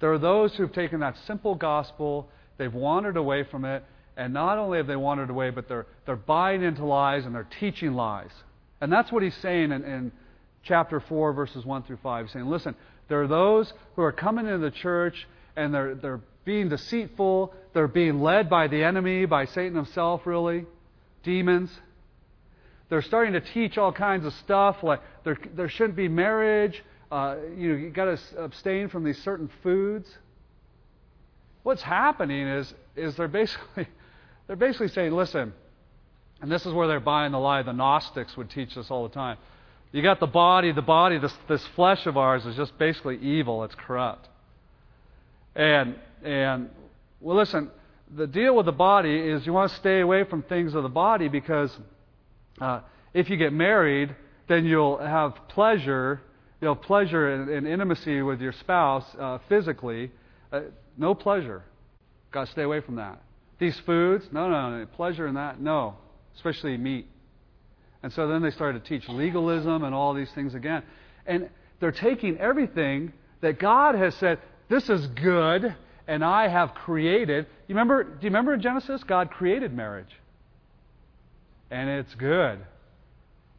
There 0.00 0.10
are 0.14 0.18
those 0.18 0.56
who've 0.56 0.72
taken 0.72 1.00
that 1.00 1.18
simple 1.26 1.54
gospel, 1.54 2.30
they've 2.56 2.72
wandered 2.72 3.18
away 3.18 3.44
from 3.44 3.66
it, 3.66 3.84
and 4.16 4.34
not 4.34 4.58
only 4.58 4.78
have 4.78 4.86
they 4.86 4.96
wandered 4.96 5.30
away, 5.30 5.50
but 5.50 5.68
they're, 5.68 5.86
they're 6.06 6.16
buying 6.16 6.62
into 6.62 6.84
lies 6.84 7.24
and 7.24 7.34
they're 7.34 7.48
teaching 7.58 7.94
lies. 7.94 8.30
And 8.80 8.92
that's 8.92 9.10
what 9.10 9.22
he's 9.22 9.36
saying 9.36 9.72
in, 9.72 9.84
in 9.84 10.12
chapter 10.62 11.00
4, 11.00 11.32
verses 11.32 11.64
1 11.64 11.84
through 11.84 11.98
5. 12.02 12.26
He's 12.26 12.32
saying, 12.32 12.46
listen, 12.46 12.74
there 13.08 13.22
are 13.22 13.28
those 13.28 13.72
who 13.96 14.02
are 14.02 14.12
coming 14.12 14.46
into 14.46 14.58
the 14.58 14.70
church 14.70 15.26
and 15.56 15.72
they're, 15.72 15.94
they're 15.94 16.20
being 16.44 16.68
deceitful. 16.68 17.54
They're 17.72 17.88
being 17.88 18.20
led 18.20 18.50
by 18.50 18.68
the 18.68 18.84
enemy, 18.84 19.24
by 19.24 19.46
Satan 19.46 19.74
himself, 19.74 20.26
really, 20.26 20.66
demons. 21.22 21.70
They're 22.90 23.02
starting 23.02 23.32
to 23.32 23.40
teach 23.40 23.78
all 23.78 23.92
kinds 23.92 24.26
of 24.26 24.34
stuff 24.34 24.82
like 24.82 25.00
there, 25.24 25.38
there 25.54 25.68
shouldn't 25.68 25.96
be 25.96 26.08
marriage. 26.08 26.82
Uh, 27.10 27.36
you 27.56 27.70
know, 27.70 27.78
you 27.78 27.90
got 27.90 28.04
to 28.04 28.18
abstain 28.38 28.88
from 28.88 29.04
these 29.04 29.22
certain 29.22 29.50
foods. 29.62 30.08
What's 31.62 31.82
happening 31.82 32.46
is 32.46 32.74
is 32.96 33.16
they're 33.16 33.28
basically 33.28 33.88
they're 34.52 34.68
basically 34.68 34.88
saying, 34.88 35.12
listen, 35.12 35.54
and 36.42 36.52
this 36.52 36.66
is 36.66 36.74
where 36.74 36.86
they're 36.86 37.00
buying 37.00 37.32
the 37.32 37.38
lie. 37.38 37.62
The 37.62 37.72
Gnostics 37.72 38.36
would 38.36 38.50
teach 38.50 38.74
this 38.74 38.90
all 38.90 39.08
the 39.08 39.14
time. 39.14 39.38
You 39.92 40.02
got 40.02 40.20
the 40.20 40.26
body, 40.26 40.72
the 40.72 40.82
body, 40.82 41.16
this, 41.16 41.32
this 41.48 41.66
flesh 41.68 42.04
of 42.04 42.18
ours 42.18 42.44
is 42.44 42.54
just 42.54 42.76
basically 42.76 43.16
evil. 43.16 43.64
It's 43.64 43.74
corrupt. 43.74 44.28
And 45.56 45.94
and 46.22 46.68
well, 47.22 47.34
listen, 47.34 47.70
the 48.14 48.26
deal 48.26 48.54
with 48.54 48.66
the 48.66 48.72
body 48.72 49.16
is 49.16 49.46
you 49.46 49.54
want 49.54 49.70
to 49.70 49.76
stay 49.78 50.00
away 50.00 50.24
from 50.24 50.42
things 50.42 50.74
of 50.74 50.82
the 50.82 50.90
body 50.90 51.28
because 51.28 51.74
uh, 52.60 52.80
if 53.14 53.30
you 53.30 53.38
get 53.38 53.54
married, 53.54 54.14
then 54.48 54.66
you'll 54.66 54.98
have 54.98 55.32
pleasure, 55.48 56.20
you'll 56.60 56.74
have 56.74 56.82
pleasure 56.82 57.32
and, 57.32 57.48
and 57.48 57.66
intimacy 57.66 58.20
with 58.20 58.42
your 58.42 58.52
spouse 58.52 59.06
uh, 59.18 59.38
physically. 59.48 60.10
Uh, 60.52 60.60
no 60.98 61.14
pleasure. 61.14 61.62
Got 62.32 62.44
to 62.44 62.52
stay 62.52 62.64
away 62.64 62.82
from 62.82 62.96
that. 62.96 63.18
These 63.58 63.78
foods, 63.80 64.26
no, 64.32 64.48
no, 64.48 64.78
no, 64.78 64.86
pleasure 64.86 65.26
in 65.26 65.34
that, 65.34 65.60
no, 65.60 65.96
especially 66.34 66.76
meat. 66.76 67.06
And 68.02 68.12
so 68.12 68.26
then 68.26 68.42
they 68.42 68.50
started 68.50 68.84
to 68.84 68.88
teach 68.88 69.08
legalism 69.08 69.84
and 69.84 69.94
all 69.94 70.14
these 70.14 70.30
things 70.32 70.54
again. 70.54 70.82
And 71.26 71.48
they're 71.78 71.92
taking 71.92 72.38
everything 72.38 73.12
that 73.40 73.58
God 73.58 73.94
has 73.94 74.14
said, 74.16 74.38
this 74.68 74.88
is 74.88 75.06
good, 75.08 75.74
and 76.08 76.24
I 76.24 76.48
have 76.48 76.74
created. 76.74 77.46
You 77.68 77.74
remember, 77.74 78.02
do 78.02 78.18
you 78.22 78.28
remember 78.28 78.54
in 78.54 78.60
Genesis? 78.60 79.04
God 79.04 79.30
created 79.30 79.72
marriage. 79.72 80.10
And 81.70 81.88
it's 81.88 82.14
good. 82.14 82.58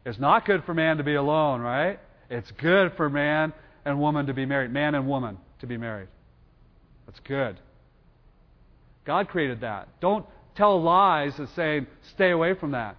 It's 0.04 0.18
not 0.18 0.44
good 0.44 0.64
for 0.64 0.74
man 0.74 0.98
to 0.98 1.04
be 1.04 1.14
alone, 1.14 1.60
right? 1.60 1.98
It's 2.28 2.50
good 2.52 2.92
for 2.96 3.08
man 3.08 3.52
and 3.84 3.98
woman 3.98 4.26
to 4.26 4.34
be 4.34 4.44
married. 4.44 4.70
Man 4.70 4.94
and 4.94 5.06
woman 5.06 5.38
to 5.60 5.66
be 5.66 5.76
married. 5.76 6.08
That's 7.06 7.20
good. 7.20 7.58
God 9.04 9.28
created 9.28 9.60
that. 9.60 9.88
Don't 10.00 10.26
tell 10.54 10.80
lies 10.82 11.38
and 11.38 11.48
saying, 11.50 11.86
stay 12.14 12.30
away 12.30 12.54
from 12.54 12.72
that. 12.72 12.96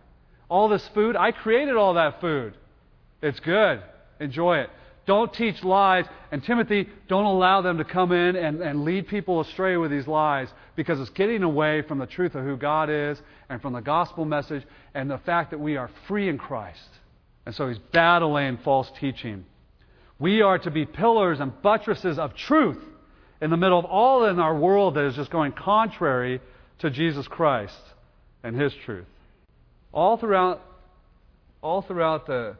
All 0.49 0.69
this 0.69 0.87
food, 0.93 1.15
I 1.15 1.31
created 1.31 1.75
all 1.75 1.95
that 1.95 2.21
food. 2.21 2.55
It's 3.21 3.39
good. 3.39 3.81
Enjoy 4.19 4.59
it. 4.59 4.69
Don't 5.05 5.33
teach 5.33 5.63
lies. 5.63 6.05
And 6.31 6.43
Timothy, 6.43 6.87
don't 7.07 7.25
allow 7.25 7.61
them 7.61 7.77
to 7.77 7.83
come 7.83 8.11
in 8.11 8.35
and, 8.35 8.61
and 8.61 8.83
lead 8.83 9.07
people 9.07 9.39
astray 9.41 9.77
with 9.77 9.91
these 9.91 10.07
lies 10.07 10.47
because 10.75 10.99
it's 10.99 11.09
getting 11.11 11.43
away 11.43 11.81
from 11.83 11.99
the 11.99 12.05
truth 12.05 12.35
of 12.35 12.43
who 12.43 12.57
God 12.57 12.89
is 12.89 13.19
and 13.49 13.61
from 13.61 13.73
the 13.73 13.81
gospel 13.81 14.25
message 14.25 14.63
and 14.93 15.09
the 15.09 15.19
fact 15.19 15.51
that 15.51 15.59
we 15.59 15.77
are 15.77 15.89
free 16.07 16.27
in 16.27 16.37
Christ. 16.37 16.89
And 17.45 17.53
so 17.53 17.67
he's 17.67 17.79
battling 17.91 18.57
false 18.63 18.91
teaching. 18.99 19.45
We 20.17 20.41
are 20.41 20.57
to 20.59 20.71
be 20.71 20.85
pillars 20.85 21.39
and 21.39 21.61
buttresses 21.61 22.17
of 22.17 22.35
truth 22.35 22.81
in 23.41 23.49
the 23.49 23.57
middle 23.57 23.79
of 23.79 23.85
all 23.85 24.25
in 24.25 24.39
our 24.39 24.57
world 24.57 24.95
that 24.95 25.05
is 25.05 25.15
just 25.15 25.31
going 25.31 25.51
contrary 25.51 26.41
to 26.79 26.89
Jesus 26.89 27.27
Christ 27.27 27.79
and 28.43 28.59
his 28.59 28.73
truth. 28.85 29.05
All 29.93 30.17
throughout 30.17 30.61
all 31.65 31.81
throughout 31.81 32.27
the, 32.27 32.55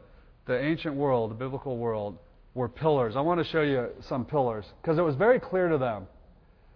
the 0.46 0.60
ancient 0.60 0.96
world, 0.96 1.30
the 1.30 1.36
biblical 1.36 1.76
world, 1.76 2.18
were 2.54 2.68
pillars. 2.68 3.14
I 3.14 3.20
want 3.20 3.38
to 3.38 3.44
show 3.44 3.60
you 3.60 3.88
some 4.08 4.24
pillars 4.24 4.64
because 4.82 4.98
it 4.98 5.02
was 5.02 5.14
very 5.14 5.38
clear 5.38 5.68
to 5.68 5.78
them. 5.78 6.08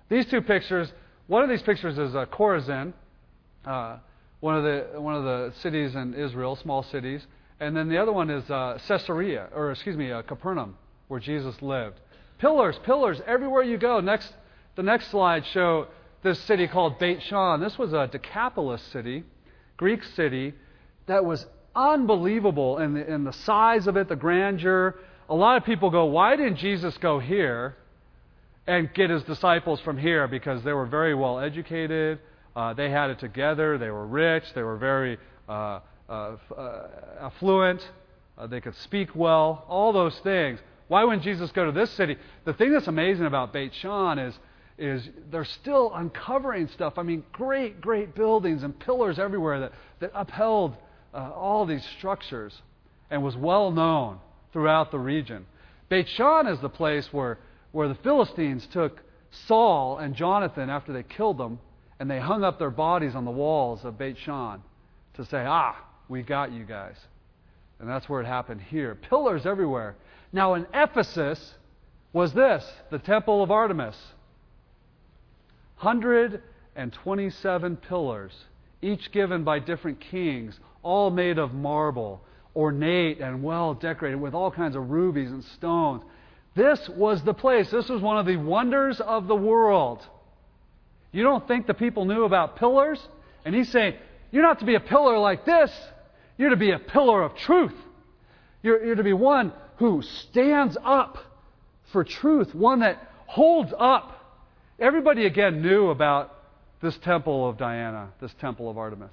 These 0.08 0.26
two 0.26 0.40
pictures, 0.40 0.92
one 1.26 1.42
of 1.42 1.48
these 1.48 1.62
pictures 1.62 1.98
is 1.98 2.14
uh, 2.14 2.26
Chorazin, 2.26 2.92
uh, 3.64 3.96
one 4.38 4.56
of 4.56 4.62
the 4.62 5.00
one 5.00 5.16
of 5.16 5.24
the 5.24 5.52
cities 5.60 5.96
in 5.96 6.14
Israel, 6.14 6.54
small 6.54 6.84
cities, 6.84 7.26
and 7.58 7.76
then 7.76 7.88
the 7.88 7.98
other 7.98 8.12
one 8.12 8.30
is 8.30 8.48
uh, 8.48 8.78
Caesarea, 8.86 9.48
or 9.52 9.72
excuse 9.72 9.96
me, 9.96 10.12
uh, 10.12 10.22
Capernaum, 10.22 10.76
where 11.08 11.18
Jesus 11.18 11.60
lived. 11.60 11.98
Pillars, 12.40 12.78
pillars 12.84 13.20
everywhere 13.26 13.62
you 13.62 13.78
go. 13.78 14.00
Next, 14.00 14.32
the 14.76 14.82
next 14.82 15.10
slide 15.10 15.44
show 15.46 15.86
this 16.22 16.40
city 16.40 16.66
called 16.66 16.98
Beit 16.98 17.22
Shan. 17.22 17.60
This 17.60 17.78
was 17.78 17.92
a 17.92 18.08
Decapolis 18.08 18.82
city, 18.92 19.24
Greek 19.76 20.02
city, 20.02 20.54
that 21.06 21.24
was 21.24 21.46
unbelievable 21.76 22.78
in 22.78 22.94
the, 22.94 23.12
in 23.12 23.24
the 23.24 23.32
size 23.32 23.86
of 23.86 23.96
it, 23.96 24.08
the 24.08 24.16
grandeur 24.16 24.98
a 25.30 25.34
lot 25.34 25.56
of 25.56 25.64
people 25.64 25.90
go, 25.90 26.06
why 26.06 26.34
didn't 26.34 26.56
Jesus 26.56 26.98
go 26.98 27.20
here 27.20 27.76
and 28.66 28.92
get 28.92 29.10
his 29.10 29.22
disciples 29.22 29.80
from 29.80 29.96
here? 29.96 30.26
Because 30.26 30.64
they 30.64 30.72
were 30.72 30.86
very 30.86 31.14
well 31.14 31.38
educated, 31.38 32.18
uh, 32.56 32.74
they 32.74 32.90
had 32.90 33.10
it 33.10 33.20
together, 33.20 33.78
they 33.78 33.90
were 33.90 34.06
rich, 34.06 34.42
they 34.56 34.62
were 34.64 34.76
very 34.76 35.18
uh, 35.48 35.78
uh, 36.08 36.36
uh 36.56 36.86
affluent, 37.20 37.88
uh, 38.36 38.48
they 38.48 38.60
could 38.60 38.74
speak 38.74 39.14
well, 39.14 39.64
all 39.68 39.92
those 39.92 40.18
things. 40.18 40.58
Why 40.90 41.04
wouldn't 41.04 41.22
Jesus 41.22 41.52
go 41.52 41.66
to 41.66 41.70
this 41.70 41.88
city? 41.92 42.16
The 42.44 42.52
thing 42.52 42.72
that's 42.72 42.88
amazing 42.88 43.24
about 43.24 43.52
Beit 43.52 43.72
Shan 43.76 44.18
is, 44.18 44.34
is 44.76 45.08
they're 45.30 45.44
still 45.44 45.92
uncovering 45.94 46.66
stuff. 46.66 46.94
I 46.96 47.04
mean, 47.04 47.22
great, 47.30 47.80
great 47.80 48.16
buildings 48.16 48.64
and 48.64 48.76
pillars 48.76 49.16
everywhere 49.16 49.60
that, 49.60 49.72
that 50.00 50.10
upheld 50.16 50.74
uh, 51.14 51.30
all 51.32 51.64
these 51.64 51.86
structures 51.96 52.60
and 53.08 53.22
was 53.22 53.36
well 53.36 53.70
known 53.70 54.18
throughout 54.52 54.90
the 54.90 54.98
region. 54.98 55.46
Beit 55.90 56.08
Shan 56.08 56.48
is 56.48 56.58
the 56.58 56.68
place 56.68 57.06
where, 57.12 57.38
where 57.70 57.86
the 57.86 57.94
Philistines 57.94 58.66
took 58.72 59.00
Saul 59.46 59.98
and 59.98 60.16
Jonathan 60.16 60.70
after 60.70 60.92
they 60.92 61.04
killed 61.04 61.38
them, 61.38 61.60
and 62.00 62.10
they 62.10 62.18
hung 62.18 62.42
up 62.42 62.58
their 62.58 62.68
bodies 62.68 63.14
on 63.14 63.24
the 63.24 63.30
walls 63.30 63.84
of 63.84 63.96
Beit 63.96 64.18
Shan 64.18 64.60
to 65.14 65.24
say, 65.24 65.44
Ah, 65.46 65.76
we 66.08 66.22
got 66.22 66.50
you 66.50 66.64
guys. 66.64 66.96
And 67.78 67.88
that's 67.88 68.08
where 68.08 68.20
it 68.20 68.26
happened 68.26 68.60
here. 68.60 68.96
Pillars 68.96 69.46
everywhere. 69.46 69.94
Now, 70.32 70.54
in 70.54 70.66
Ephesus 70.72 71.54
was 72.12 72.32
this 72.32 72.64
the 72.90 72.98
Temple 72.98 73.42
of 73.42 73.50
Artemis 73.50 73.96
127 75.80 77.76
pillars, 77.76 78.32
each 78.82 79.10
given 79.12 79.44
by 79.44 79.58
different 79.58 80.00
kings, 80.00 80.58
all 80.82 81.10
made 81.10 81.38
of 81.38 81.54
marble 81.54 82.22
ornate 82.54 83.20
and 83.20 83.42
well 83.42 83.74
decorated 83.74 84.20
with 84.20 84.34
all 84.34 84.50
kinds 84.50 84.76
of 84.76 84.90
rubies 84.90 85.30
and 85.30 85.44
stones. 85.44 86.02
This 86.54 86.88
was 86.88 87.22
the 87.22 87.34
place. 87.34 87.70
This 87.70 87.88
was 87.88 88.02
one 88.02 88.18
of 88.18 88.26
the 88.26 88.36
wonders 88.36 89.00
of 89.00 89.28
the 89.28 89.36
world. 89.36 90.04
You 91.12 91.22
don't 91.22 91.46
think 91.46 91.66
the 91.66 91.74
people 91.74 92.04
knew 92.04 92.24
about 92.24 92.56
pillars? 92.56 93.00
And 93.44 93.54
he's 93.54 93.70
saying, 93.70 93.94
You're 94.30 94.42
not 94.42 94.58
to 94.60 94.64
be 94.64 94.74
a 94.74 94.80
pillar 94.80 95.18
like 95.18 95.44
this. 95.44 95.70
You're 96.36 96.50
to 96.50 96.56
be 96.56 96.72
a 96.72 96.78
pillar 96.78 97.22
of 97.22 97.36
truth. 97.36 97.74
You're, 98.62 98.84
you're 98.84 98.96
to 98.96 99.02
be 99.02 99.12
one 99.12 99.52
who 99.80 100.02
stands 100.02 100.76
up 100.84 101.16
for 101.90 102.04
truth, 102.04 102.54
one 102.54 102.80
that 102.80 102.98
holds 103.26 103.72
up. 103.76 104.12
Everybody 104.78 105.24
again 105.24 105.62
knew 105.62 105.88
about 105.88 106.34
this 106.82 106.96
temple 106.98 107.48
of 107.48 107.56
Diana, 107.56 108.10
this 108.20 108.30
temple 108.42 108.68
of 108.68 108.76
Artemis. 108.76 109.10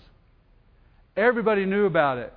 Everybody 1.16 1.66
knew 1.66 1.86
about 1.86 2.18
it. 2.18 2.34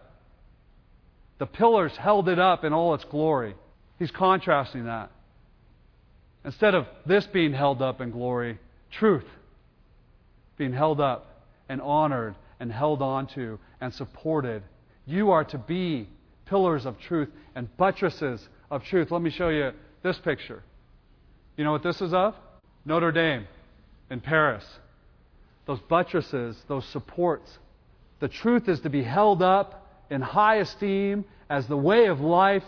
The 1.38 1.47
pillars 1.47 1.90
held 1.97 2.29
it 2.29 2.38
up 2.38 2.62
in 2.62 2.73
all 2.73 2.95
its 2.95 3.05
glory. 3.05 3.57
He's 3.99 4.12
contrasting 4.12 4.85
that. 4.85 5.11
Instead 6.45 6.77
of 6.77 6.87
this 7.05 7.27
being 7.27 7.53
held 7.53 7.83
up 7.83 8.01
in 8.01 8.12
glory, 8.12 8.61
truth 8.93 9.27
being 10.57 10.73
held 10.73 11.01
up 11.01 11.43
and 11.69 11.83
honored 11.83 12.37
and 12.61 12.71
held 12.71 13.03
onto 13.03 13.59
and 13.81 13.93
supported. 13.93 14.62
You 15.05 15.33
are 15.33 15.45
to 15.47 15.59
be 15.59 16.09
pillars 16.50 16.84
of 16.84 16.98
truth 16.98 17.30
and 17.54 17.74
buttresses 17.76 18.46
of 18.70 18.82
truth. 18.84 19.10
Let 19.10 19.22
me 19.22 19.30
show 19.30 19.48
you 19.48 19.70
this 20.02 20.18
picture. 20.18 20.62
You 21.56 21.64
know 21.64 21.72
what 21.72 21.82
this 21.82 22.00
is 22.02 22.12
of? 22.12 22.34
Notre 22.84 23.12
Dame 23.12 23.46
in 24.10 24.20
Paris. 24.20 24.64
Those 25.66 25.80
buttresses, 25.88 26.60
those 26.68 26.84
supports. 26.86 27.58
The 28.18 28.28
truth 28.28 28.68
is 28.68 28.80
to 28.80 28.90
be 28.90 29.02
held 29.02 29.42
up 29.42 29.86
in 30.10 30.20
high 30.20 30.56
esteem 30.56 31.24
as 31.48 31.66
the 31.68 31.76
way 31.76 32.06
of 32.06 32.20
life, 32.20 32.64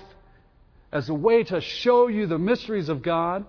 as 0.92 1.08
a 1.08 1.14
way 1.14 1.42
to 1.44 1.60
show 1.60 2.06
you 2.06 2.26
the 2.26 2.38
mysteries 2.38 2.88
of 2.88 3.02
God. 3.02 3.44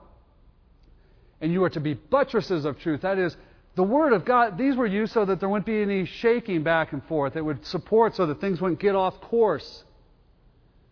And 1.42 1.52
you 1.52 1.64
are 1.64 1.70
to 1.70 1.80
be 1.80 1.94
buttresses 1.94 2.66
of 2.66 2.80
truth. 2.80 3.02
That 3.02 3.20
is, 3.20 3.36
the 3.76 3.84
Word 3.84 4.14
of 4.14 4.26
God, 4.26 4.58
these 4.58 4.76
were 4.76 4.88
used 4.88 5.14
so 5.14 5.26
that 5.26 5.40
there 5.40 5.50
wouldn't 5.50 5.66
be 5.66 5.82
any 5.82 6.06
shaking 6.06 6.64
back 6.64 6.94
and 6.94 7.04
forth. 7.04 7.36
It 7.36 7.42
would 7.42 7.66
support 7.66 8.16
so 8.16 8.26
that 8.28 8.40
things 8.40 8.62
wouldn't 8.62 8.80
get 8.80 8.96
off 8.96 9.20
course. 9.20 9.84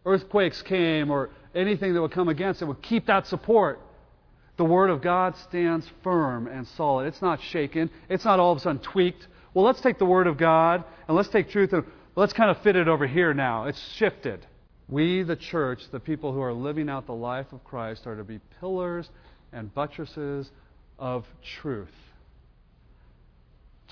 Earthquakes 0.06 0.62
came 0.62 1.12
or 1.12 1.30
anything 1.54 1.94
that 1.94 2.02
would 2.02 2.12
come 2.12 2.30
against 2.30 2.62
it 2.62 2.66
would 2.66 2.82
keep 2.82 3.06
that 3.08 3.28
support. 3.28 3.80
The 4.58 4.66
Word 4.66 4.90
of 4.90 5.02
God 5.02 5.36
stands 5.38 5.90
firm 6.04 6.48
and 6.48 6.68
solid. 6.68 7.08
It's 7.08 7.22
not 7.22 7.42
shaken. 7.42 7.90
It's 8.10 8.26
not 8.26 8.40
all 8.40 8.52
of 8.52 8.58
a 8.58 8.62
sudden 8.62 8.82
tweaked. 8.82 9.28
Well, 9.54 9.66
let's 9.66 9.82
take 9.82 9.98
the 9.98 10.06
Word 10.06 10.28
of 10.28 10.38
God 10.38 10.84
and 11.08 11.16
let's 11.16 11.30
take 11.30 11.50
truth 11.50 11.74
and 11.74 11.84
let's 12.16 12.34
kind 12.34 12.50
of 12.50 12.62
fit 12.62 12.76
it 12.76 12.88
over 12.88 13.08
here 13.08 13.34
now. 13.34 13.66
It's 13.66 13.80
shifted. 13.96 14.46
We, 14.88 15.24
the 15.24 15.36
church, 15.36 15.82
the 15.92 16.00
people 16.00 16.34
who 16.34 16.42
are 16.42 16.54
living 16.54 16.90
out 16.90 17.06
the 17.06 17.14
life 17.14 17.54
of 17.54 17.64
Christ, 17.64 18.06
are 18.08 18.16
to 18.16 18.24
be 18.24 18.40
pillars 18.60 19.10
and 19.54 19.74
buttresses 19.74 20.50
of 21.00 21.26
truth. 21.60 21.90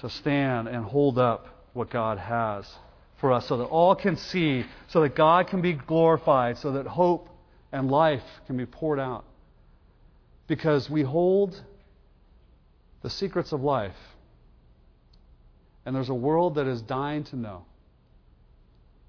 To 0.02 0.10
stand 0.10 0.68
and 0.68 0.84
hold 0.84 1.18
up 1.18 1.48
what 1.74 1.90
God 1.90 2.18
has 2.18 2.68
for 3.20 3.34
us 3.34 3.48
so 3.48 3.58
that 3.58 3.66
all 3.66 3.96
can 3.96 4.16
see, 4.16 4.66
so 4.88 5.02
that 5.02 5.16
God 5.16 5.48
can 5.48 5.62
be 5.62 5.74
glorified, 5.74 6.58
so 6.58 6.74
that 6.74 6.88
hope 6.88 7.30
and 7.72 7.90
life 7.92 8.24
can 8.48 8.58
be 8.58 8.66
poured 8.66 9.00
out. 9.00 9.26
Because 10.48 10.90
we 10.90 11.04
hold 11.04 11.62
the 13.02 13.10
secrets 13.10 13.52
of 13.52 13.62
life. 13.62 13.96
And 15.86 15.96
there's 15.96 16.10
a 16.10 16.16
world 16.16 16.56
that 16.56 16.68
is 16.68 16.82
dying 16.82 17.24
to 17.26 17.36
know. 17.36 17.66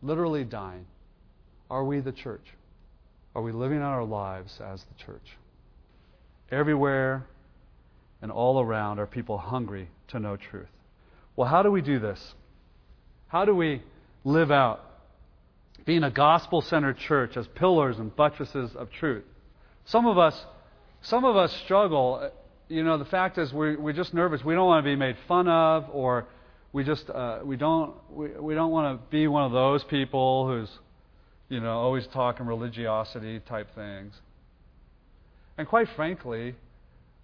Literally 0.03 0.45
dying. 0.45 0.87
Are 1.71 1.85
we 1.85 2.01
the 2.01 2.13
church? 2.13 2.47
Are 3.35 3.43
we 3.43 3.53
living 3.53 3.79
out 3.79 3.93
our 3.93 4.05
lives 4.05 4.61
as 4.61 4.85
the 4.85 5.05
church? 5.05 5.37
Everywhere 6.51 7.27
and 8.23 8.31
all 8.31 8.61
around 8.61 8.99
are 8.99 9.07
people 9.07 9.39
hungry 9.39 9.89
to 10.09 10.19
know 10.19 10.37
truth. 10.37 10.69
Well, 11.37 11.49
how 11.49 11.63
do 11.63 11.71
we 11.71 11.81
do 11.81 11.99
this? 11.99 12.35
How 13.29 13.45
do 13.45 13.55
we 13.55 13.83
live 14.25 14.51
out 14.51 14.85
being 15.87 16.03
a 16.05 16.11
gospel 16.11 16.61
centered 16.61 16.99
church 16.99 17.37
as 17.37 17.47
pillars 17.49 17.99
and 17.99 18.15
buttresses 18.15 18.71
of 18.77 18.91
truth? 18.93 19.25
Some 19.87 20.07
of 20.07 20.19
us, 20.19 20.45
some 21.03 21.25
of 21.25 21.37
us 21.37 21.53
struggle. 21.65 22.31
You 22.69 22.85
know, 22.85 22.99
the 22.99 23.05
fact 23.05 23.39
is 23.39 23.53
we're, 23.53 23.79
we're 23.79 23.93
just 23.93 24.15
nervous. 24.15 24.45
We 24.45 24.55
don't 24.55 24.67
want 24.67 24.85
to 24.85 24.91
be 24.91 24.97
made 24.97 25.17
fun 25.27 25.49
of, 25.49 25.87
or 25.93 26.27
we 26.73 26.85
just 26.85 27.09
uh, 27.11 27.41
we 27.45 27.57
don't 27.57 27.95
we, 28.11 28.29
we 28.29 28.55
don't 28.55 28.71
want 28.71 29.01
to 29.01 29.11
be 29.11 29.27
one 29.27 29.45
of 29.45 29.53
those 29.53 29.83
people 29.85 30.47
who's 30.47 30.71
you 31.49 31.61
know 31.61 31.79
always 31.79 32.07
talking 32.09 32.47
religiosity 32.47 33.41
type 33.41 33.75
things. 33.75 34.15
And 35.59 35.69
quite 35.69 35.89
frankly, 35.95 36.55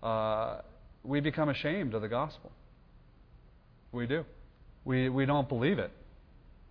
uh, 0.03 0.59
we 1.03 1.21
become 1.21 1.49
ashamed 1.49 1.95
of 1.95 2.03
the 2.03 2.09
gospel. 2.09 2.53
We 3.93 4.07
do. 4.07 4.25
We, 4.85 5.09
we 5.09 5.25
don't 5.25 5.49
believe 5.49 5.79
it. 5.79 5.91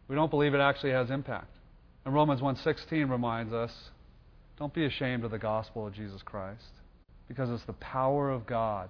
We 0.07 0.15
don't 0.15 0.29
believe 0.29 0.53
it 0.53 0.59
actually 0.59 0.91
has 0.91 1.09
impact. 1.09 1.57
And 2.05 2.13
Romans 2.13 2.41
1:16 2.41 3.09
reminds 3.09 3.53
us, 3.53 3.91
don't 4.57 4.73
be 4.73 4.85
ashamed 4.85 5.23
of 5.23 5.31
the 5.31 5.39
gospel 5.39 5.87
of 5.87 5.93
Jesus 5.93 6.21
Christ, 6.21 6.71
because 7.27 7.49
it's 7.49 7.65
the 7.65 7.73
power 7.73 8.29
of 8.29 8.45
God, 8.45 8.89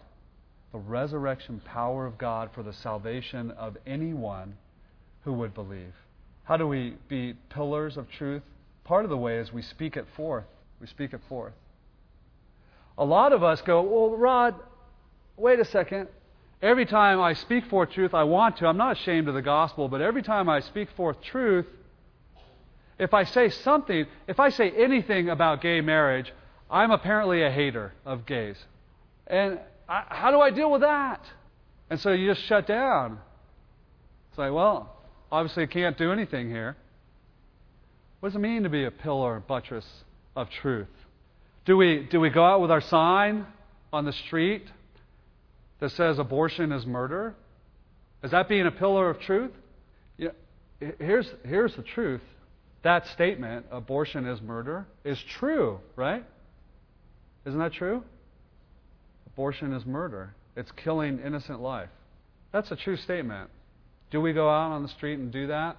the 0.71 0.77
resurrection 0.77 1.61
power 1.61 2.05
of 2.05 2.17
God 2.17 2.51
for 2.51 2.61
the 2.61 2.73
salvation 2.73 3.51
of 3.51 3.77
anyone 3.85 4.57
who 5.23 5.33
would 5.33 5.53
believe. 5.53 5.93
How 6.43 6.57
do 6.57 6.67
we 6.67 6.97
be 7.07 7.33
pillars 7.49 7.97
of 7.97 8.09
truth? 8.09 8.43
Part 8.83 9.05
of 9.05 9.09
the 9.09 9.17
way 9.17 9.37
is 9.37 9.51
we 9.51 9.63
speak 9.63 9.97
it 9.97 10.05
forth. 10.15 10.45
We 10.79 10.87
speak 10.87 11.13
it 11.13 11.21
forth. 11.27 11.53
A 12.97 13.05
lot 13.05 13.33
of 13.33 13.43
us 13.43 13.61
go, 13.61 13.81
well, 13.81 14.15
Rod, 14.15 14.55
wait 15.37 15.59
a 15.59 15.65
second. 15.65 16.07
Every 16.61 16.85
time 16.85 17.19
I 17.21 17.33
speak 17.33 17.65
forth 17.65 17.91
truth, 17.91 18.13
I 18.13 18.23
want 18.23 18.57
to. 18.57 18.67
I'm 18.67 18.77
not 18.77 18.97
ashamed 18.97 19.27
of 19.27 19.33
the 19.33 19.41
gospel, 19.41 19.87
but 19.87 20.01
every 20.01 20.23
time 20.23 20.49
I 20.49 20.61
speak 20.61 20.89
forth 20.91 21.21
truth, 21.21 21.65
if 22.97 23.13
I 23.13 23.25
say 23.25 23.49
something, 23.49 24.05
if 24.27 24.39
I 24.39 24.49
say 24.49 24.71
anything 24.71 25.29
about 25.29 25.61
gay 25.61 25.81
marriage, 25.81 26.33
I'm 26.69 26.91
apparently 26.91 27.43
a 27.43 27.51
hater 27.51 27.93
of 28.05 28.25
gays. 28.25 28.57
And 29.27 29.59
I, 29.87 30.03
how 30.07 30.31
do 30.31 30.39
I 30.39 30.49
deal 30.49 30.71
with 30.71 30.81
that? 30.81 31.21
And 31.89 31.99
so 31.99 32.11
you 32.11 32.33
just 32.33 32.45
shut 32.47 32.67
down. 32.67 33.19
It's 34.29 34.37
like, 34.37 34.53
well, 34.53 34.95
obviously 35.31 35.63
I 35.63 35.67
can't 35.67 35.97
do 35.97 36.11
anything 36.11 36.49
here. 36.49 36.77
What 38.19 38.29
does 38.29 38.35
it 38.37 38.39
mean 38.39 38.63
to 38.63 38.69
be 38.69 38.85
a 38.85 38.91
pillar, 38.91 39.43
buttress 39.45 39.85
of 40.35 40.49
truth? 40.49 40.87
Do 41.65 41.77
we, 41.77 42.07
do 42.09 42.19
we 42.19 42.29
go 42.29 42.43
out 42.43 42.61
with 42.61 42.71
our 42.71 42.81
sign 42.81 43.45
on 43.91 44.05
the 44.05 44.13
street 44.13 44.65
that 45.79 45.91
says 45.91 46.19
abortion 46.19 46.71
is 46.71 46.85
murder? 46.85 47.35
Is 48.23 48.31
that 48.31 48.47
being 48.47 48.65
a 48.65 48.71
pillar 48.71 49.09
of 49.09 49.19
truth? 49.19 49.51
Yeah, 50.17 50.29
here's, 50.99 51.29
here's 51.43 51.75
the 51.75 51.83
truth. 51.83 52.21
That 52.83 53.07
statement, 53.07 53.65
abortion 53.71 54.25
is 54.27 54.41
murder, 54.41 54.85
is 55.03 55.21
true, 55.39 55.79
right? 55.95 56.23
Isn't 57.45 57.59
that 57.59 57.73
true? 57.73 58.03
Abortion 59.27 59.73
is 59.73 59.85
murder. 59.85 60.33
It's 60.55 60.71
killing 60.71 61.19
innocent 61.19 61.61
life. 61.61 61.89
That's 62.51 62.71
a 62.71 62.75
true 62.75 62.95
statement. 62.97 63.49
Do 64.11 64.21
we 64.21 64.33
go 64.33 64.49
out 64.49 64.71
on 64.71 64.83
the 64.83 64.89
street 64.89 65.19
and 65.19 65.31
do 65.31 65.47
that? 65.47 65.77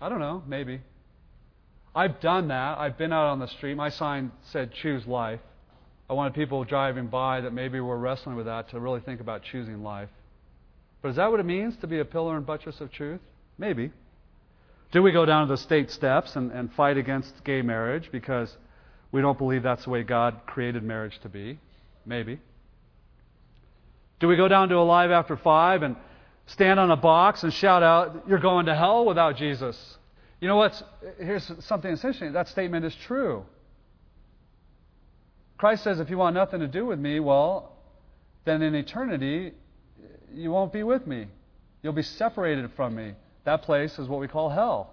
I 0.00 0.08
don't 0.08 0.18
know, 0.18 0.42
maybe. 0.46 0.80
I've 1.94 2.20
done 2.20 2.48
that. 2.48 2.78
I've 2.78 2.98
been 2.98 3.12
out 3.12 3.26
on 3.26 3.38
the 3.38 3.48
street. 3.48 3.76
My 3.76 3.90
sign 3.90 4.32
said 4.50 4.72
choose 4.72 5.06
life. 5.06 5.40
I 6.08 6.14
wanted 6.14 6.34
people 6.34 6.64
driving 6.64 7.06
by 7.06 7.40
that 7.40 7.52
maybe 7.52 7.80
were 7.80 7.98
wrestling 7.98 8.36
with 8.36 8.46
that 8.46 8.70
to 8.70 8.80
really 8.80 9.00
think 9.00 9.20
about 9.20 9.42
choosing 9.42 9.82
life. 9.82 10.10
But 11.00 11.10
is 11.10 11.16
that 11.16 11.30
what 11.30 11.40
it 11.40 11.46
means 11.46 11.76
to 11.78 11.86
be 11.86 11.98
a 11.98 12.04
pillar 12.04 12.36
and 12.36 12.46
buttress 12.46 12.80
of 12.80 12.92
truth? 12.92 13.20
Maybe. 13.58 13.90
Do 14.92 15.02
we 15.02 15.10
go 15.10 15.24
down 15.24 15.46
to 15.46 15.52
the 15.52 15.56
state 15.56 15.90
steps 15.90 16.36
and, 16.36 16.52
and 16.52 16.72
fight 16.72 16.96
against 16.96 17.32
gay 17.44 17.62
marriage 17.62 18.10
because 18.12 18.54
we 19.10 19.20
don't 19.20 19.38
believe 19.38 19.62
that's 19.62 19.84
the 19.84 19.90
way 19.90 20.02
God 20.02 20.42
created 20.46 20.82
marriage 20.82 21.18
to 21.22 21.28
be? 21.28 21.58
Maybe. 22.04 22.40
Do 24.20 24.28
we 24.28 24.36
go 24.36 24.48
down 24.48 24.68
to 24.68 24.76
Alive 24.76 25.10
After 25.10 25.36
Five 25.36 25.82
and 25.82 25.96
stand 26.46 26.78
on 26.78 26.90
a 26.90 26.96
box 26.96 27.42
and 27.42 27.52
shout 27.52 27.82
out, 27.82 28.24
You're 28.28 28.38
going 28.38 28.66
to 28.66 28.74
hell 28.74 29.04
without 29.04 29.36
Jesus? 29.36 29.96
You 30.40 30.48
know 30.48 30.56
what? 30.56 30.74
here's 31.18 31.44
something 31.60 31.90
that's 31.90 32.04
interesting. 32.04 32.32
That 32.32 32.48
statement 32.48 32.84
is 32.84 32.94
true. 33.06 33.44
Christ 35.62 35.84
says, 35.84 36.00
if 36.00 36.10
you 36.10 36.18
want 36.18 36.34
nothing 36.34 36.58
to 36.58 36.66
do 36.66 36.84
with 36.84 36.98
me, 36.98 37.20
well, 37.20 37.70
then 38.44 38.62
in 38.62 38.74
eternity 38.74 39.52
you 40.34 40.50
won't 40.50 40.72
be 40.72 40.82
with 40.82 41.06
me. 41.06 41.28
You'll 41.84 41.92
be 41.92 42.02
separated 42.02 42.68
from 42.74 42.96
me. 42.96 43.12
That 43.44 43.62
place 43.62 43.96
is 43.96 44.08
what 44.08 44.18
we 44.18 44.26
call 44.26 44.50
hell. 44.50 44.92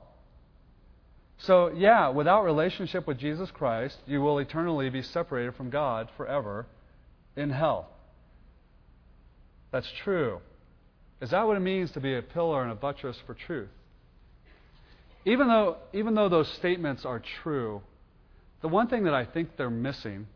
So, 1.39 1.72
yeah, 1.76 2.09
without 2.09 2.43
relationship 2.43 3.07
with 3.07 3.17
Jesus 3.17 3.49
Christ, 3.49 3.97
you 4.05 4.22
will 4.22 4.38
eternally 4.38 4.91
be 4.91 5.01
separated 5.01 5.55
from 5.55 5.72
God 5.72 6.07
forever 6.15 6.67
in 7.36 7.49
hell. 7.49 7.89
That's 9.72 9.91
true. 10.03 10.38
Is 11.20 11.32
that 11.32 11.47
what 11.47 11.57
it 11.57 11.61
means 11.61 11.89
to 11.93 11.99
be 11.99 12.15
a 12.15 12.22
pillar 12.22 12.61
and 12.61 12.72
a 12.72 12.76
buttress 12.76 13.17
for 13.26 13.34
truth? 13.34 13.70
even 15.26 15.47
though, 15.47 15.78
even 15.93 16.13
though 16.13 16.30
those 16.30 16.47
statements 16.59 17.05
are 17.05 17.24
true, 17.41 17.82
the 18.61 18.67
one 18.67 18.88
thing 18.88 19.05
that 19.05 19.15
I 19.15 19.26
think 19.26 19.57
they're 19.57 19.72
missing 19.72 20.28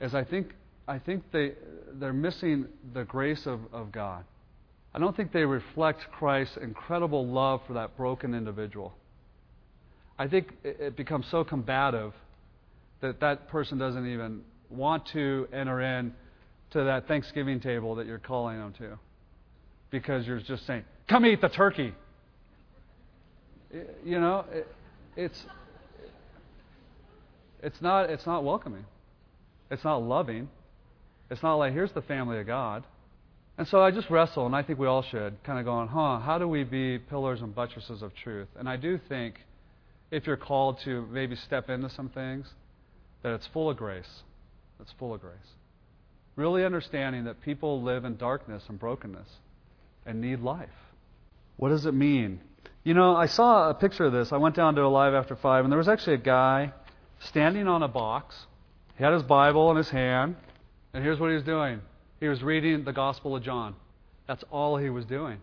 is 0.00 0.14
I 0.14 0.24
think, 0.24 0.54
I 0.86 0.98
think 0.98 1.24
they, 1.32 1.52
they're 1.94 2.12
missing 2.12 2.66
the 2.94 3.04
grace 3.04 3.46
of, 3.46 3.60
of 3.72 3.92
God. 3.92 4.24
I 4.94 4.98
don't 4.98 5.16
think 5.16 5.32
they 5.32 5.44
reflect 5.44 6.06
Christ's 6.12 6.56
incredible 6.56 7.26
love 7.26 7.60
for 7.66 7.74
that 7.74 7.96
broken 7.96 8.34
individual. 8.34 8.94
I 10.18 10.26
think 10.26 10.52
it 10.64 10.96
becomes 10.96 11.26
so 11.30 11.44
combative 11.44 12.12
that 13.00 13.20
that 13.20 13.48
person 13.48 13.78
doesn't 13.78 14.06
even 14.10 14.42
want 14.70 15.06
to 15.06 15.46
enter 15.52 15.80
in 15.80 16.12
to 16.70 16.84
that 16.84 17.06
Thanksgiving 17.06 17.60
table 17.60 17.94
that 17.96 18.06
you're 18.06 18.18
calling 18.18 18.58
them 18.58 18.74
to. 18.78 18.98
Because 19.90 20.26
you're 20.26 20.40
just 20.40 20.66
saying, 20.66 20.84
come 21.08 21.24
eat 21.24 21.40
the 21.40 21.48
turkey. 21.48 21.94
You 24.04 24.20
know, 24.20 24.44
it, 24.50 24.66
it's 25.16 25.44
it's 27.62 27.80
not 27.80 28.10
it's 28.10 28.26
not 28.26 28.44
welcoming. 28.44 28.84
It's 29.70 29.84
not 29.84 30.02
loving. 30.02 30.48
It's 31.30 31.42
not 31.42 31.56
like 31.56 31.72
here's 31.72 31.92
the 31.92 32.02
family 32.02 32.40
of 32.40 32.46
God. 32.46 32.84
And 33.58 33.66
so 33.66 33.82
I 33.82 33.90
just 33.90 34.08
wrestle, 34.08 34.46
and 34.46 34.54
I 34.54 34.62
think 34.62 34.78
we 34.78 34.86
all 34.86 35.02
should, 35.02 35.42
kind 35.42 35.58
of 35.58 35.64
going, 35.64 35.88
huh, 35.88 36.20
how 36.20 36.38
do 36.38 36.46
we 36.46 36.62
be 36.62 36.98
pillars 36.98 37.42
and 37.42 37.52
buttresses 37.54 38.02
of 38.02 38.14
truth? 38.14 38.48
And 38.56 38.68
I 38.68 38.76
do 38.76 39.00
think 39.08 39.34
if 40.10 40.26
you're 40.26 40.36
called 40.36 40.78
to 40.84 41.06
maybe 41.10 41.34
step 41.34 41.68
into 41.68 41.90
some 41.90 42.08
things, 42.08 42.46
that 43.22 43.32
it's 43.34 43.48
full 43.48 43.68
of 43.68 43.76
grace. 43.76 44.22
It's 44.80 44.92
full 44.98 45.12
of 45.12 45.20
grace. 45.20 45.34
Really 46.36 46.64
understanding 46.64 47.24
that 47.24 47.40
people 47.42 47.82
live 47.82 48.04
in 48.04 48.16
darkness 48.16 48.62
and 48.68 48.78
brokenness 48.78 49.28
and 50.06 50.20
need 50.20 50.38
life. 50.38 50.68
What 51.56 51.70
does 51.70 51.84
it 51.84 51.94
mean? 51.94 52.40
You 52.84 52.94
know, 52.94 53.16
I 53.16 53.26
saw 53.26 53.70
a 53.70 53.74
picture 53.74 54.04
of 54.04 54.12
this. 54.12 54.32
I 54.32 54.36
went 54.36 54.54
down 54.54 54.76
to 54.76 54.82
Alive 54.82 55.14
After 55.14 55.34
Five, 55.34 55.64
and 55.64 55.72
there 55.72 55.78
was 55.78 55.88
actually 55.88 56.14
a 56.14 56.18
guy 56.18 56.72
standing 57.18 57.66
on 57.66 57.82
a 57.82 57.88
box. 57.88 58.36
He 58.98 59.04
had 59.04 59.12
his 59.12 59.22
Bible 59.22 59.70
in 59.70 59.76
his 59.76 59.88
hand, 59.88 60.34
and 60.92 61.04
here's 61.04 61.20
what 61.20 61.28
he 61.28 61.34
was 61.34 61.44
doing 61.44 61.80
he 62.20 62.26
was 62.26 62.42
reading 62.42 62.84
the 62.84 62.92
Gospel 62.92 63.36
of 63.36 63.44
John. 63.44 63.76
That's 64.26 64.44
all 64.50 64.76
he 64.76 64.90
was 64.90 65.04
doing. 65.04 65.38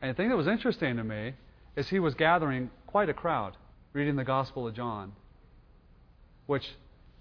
And 0.00 0.10
the 0.10 0.14
thing 0.14 0.28
that 0.28 0.36
was 0.36 0.46
interesting 0.46 0.96
to 0.96 1.04
me 1.04 1.34
is 1.74 1.88
he 1.88 1.98
was 1.98 2.14
gathering 2.14 2.70
quite 2.86 3.08
a 3.08 3.14
crowd 3.14 3.56
reading 3.92 4.14
the 4.14 4.24
Gospel 4.24 4.68
of 4.68 4.74
John, 4.74 5.12
which 6.46 6.66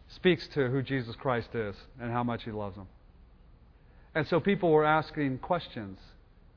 speaks 0.07 0.47
to 0.49 0.67
who 0.67 0.83
Jesus 0.83 1.15
Christ 1.15 1.49
is 1.55 1.75
and 1.99 2.11
how 2.11 2.23
much 2.23 2.43
he 2.43 2.51
loves 2.51 2.75
them. 2.75 2.87
And 4.13 4.27
so 4.27 4.39
people 4.39 4.71
were 4.71 4.85
asking 4.85 5.39
questions 5.39 5.97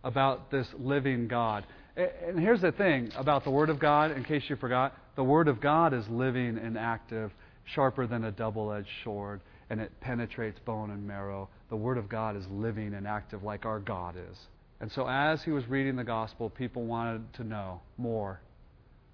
about 0.04 0.50
this 0.50 0.68
living 0.78 1.28
God. 1.28 1.64
And 1.96 2.38
here's 2.38 2.60
the 2.60 2.72
thing 2.72 3.10
about 3.16 3.44
the 3.44 3.50
Word 3.50 3.70
of 3.70 3.78
God, 3.78 4.10
in 4.10 4.22
case 4.22 4.42
you 4.48 4.56
forgot 4.56 4.94
the 5.16 5.24
Word 5.24 5.48
of 5.48 5.60
God 5.60 5.94
is 5.94 6.06
living 6.08 6.58
and 6.58 6.76
active, 6.78 7.32
sharper 7.74 8.06
than 8.06 8.24
a 8.24 8.30
double 8.30 8.72
edged 8.72 8.88
sword, 9.04 9.40
and 9.70 9.80
it 9.80 9.92
penetrates 10.00 10.58
bone 10.60 10.90
and 10.90 11.06
marrow. 11.06 11.48
The 11.70 11.76
Word 11.76 11.98
of 11.98 12.08
God 12.08 12.36
is 12.36 12.44
living 12.50 12.94
and 12.94 13.06
active 13.06 13.42
like 13.42 13.66
our 13.66 13.80
God 13.80 14.16
is. 14.16 14.38
And 14.80 14.90
so, 14.92 15.08
as 15.08 15.42
he 15.42 15.50
was 15.50 15.66
reading 15.66 15.96
the 15.96 16.04
gospel, 16.04 16.50
people 16.50 16.84
wanted 16.84 17.32
to 17.34 17.44
know 17.44 17.80
more 17.96 18.40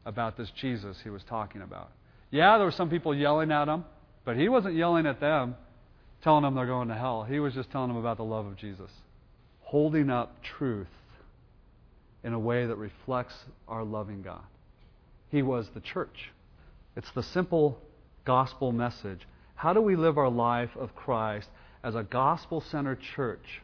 about 0.05 0.37
this 0.37 0.51
Jesus 0.51 0.99
he 1.03 1.11
was 1.11 1.23
talking 1.25 1.63
about. 1.63 1.91
Yeah, 2.31 2.59
there 2.59 2.67
were 2.67 2.73
some 2.73 2.91
people 2.91 3.15
yelling 3.15 3.51
at 3.51 3.69
him, 3.69 3.85
but 4.25 4.37
he 4.37 4.49
wasn't 4.49 4.75
yelling 4.75 5.07
at 5.07 5.21
them, 5.21 5.57
telling 6.23 6.43
them 6.43 6.55
they're 6.55 6.67
going 6.67 6.89
to 6.89 6.95
hell. 6.95 7.25
He 7.25 7.41
was 7.41 7.55
just 7.55 7.71
telling 7.71 7.89
them 7.89 7.97
about 7.97 8.19
the 8.19 8.25
love 8.25 8.47
of 8.47 8.57
Jesus, 8.57 8.91
holding 9.63 10.11
up 10.11 10.43
truth 10.43 10.89
in 12.23 12.33
a 12.33 12.39
way 12.39 12.67
that 12.67 12.77
reflects 12.77 13.35
our 13.69 13.85
loving 13.85 14.23
God. 14.23 14.43
He 15.31 15.43
was 15.43 15.69
the 15.75 15.81
church. 15.81 16.31
It's 16.97 17.11
the 17.13 17.23
simple 17.23 17.79
gospel 18.25 18.73
message. 18.73 19.21
How 19.55 19.73
do 19.73 19.81
we 19.81 19.97
live 19.97 20.19
our 20.19 20.31
life 20.31 20.71
of 20.77 20.95
Christ 20.95 21.49
as 21.83 21.95
a 21.95 22.03
gospel 22.03 22.61
centered 22.61 23.01
church? 23.01 23.63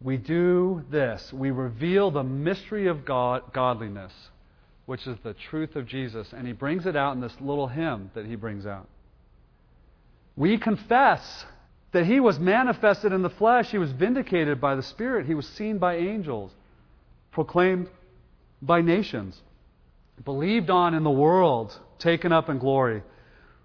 We 0.00 0.16
do 0.16 0.84
this. 0.90 1.32
We 1.32 1.50
reveal 1.50 2.10
the 2.10 2.22
mystery 2.22 2.88
of 2.88 3.04
God, 3.04 3.52
godliness, 3.52 4.12
which 4.86 5.06
is 5.06 5.16
the 5.24 5.34
truth 5.34 5.76
of 5.76 5.86
Jesus. 5.86 6.32
And 6.32 6.46
he 6.46 6.52
brings 6.52 6.86
it 6.86 6.96
out 6.96 7.14
in 7.14 7.20
this 7.20 7.34
little 7.40 7.68
hymn 7.68 8.10
that 8.14 8.26
he 8.26 8.36
brings 8.36 8.66
out. 8.66 8.88
We 10.36 10.58
confess 10.58 11.46
that 11.92 12.06
he 12.06 12.20
was 12.20 12.38
manifested 12.38 13.12
in 13.12 13.22
the 13.22 13.30
flesh, 13.30 13.70
he 13.70 13.78
was 13.78 13.92
vindicated 13.92 14.60
by 14.60 14.74
the 14.74 14.82
Spirit, 14.82 15.26
he 15.26 15.34
was 15.34 15.46
seen 15.46 15.78
by 15.78 15.96
angels, 15.96 16.50
proclaimed 17.30 17.88
by 18.60 18.80
nations, 18.80 19.40
believed 20.24 20.70
on 20.70 20.94
in 20.94 21.04
the 21.04 21.10
world, 21.10 21.78
taken 22.00 22.32
up 22.32 22.48
in 22.48 22.58
glory. 22.58 23.02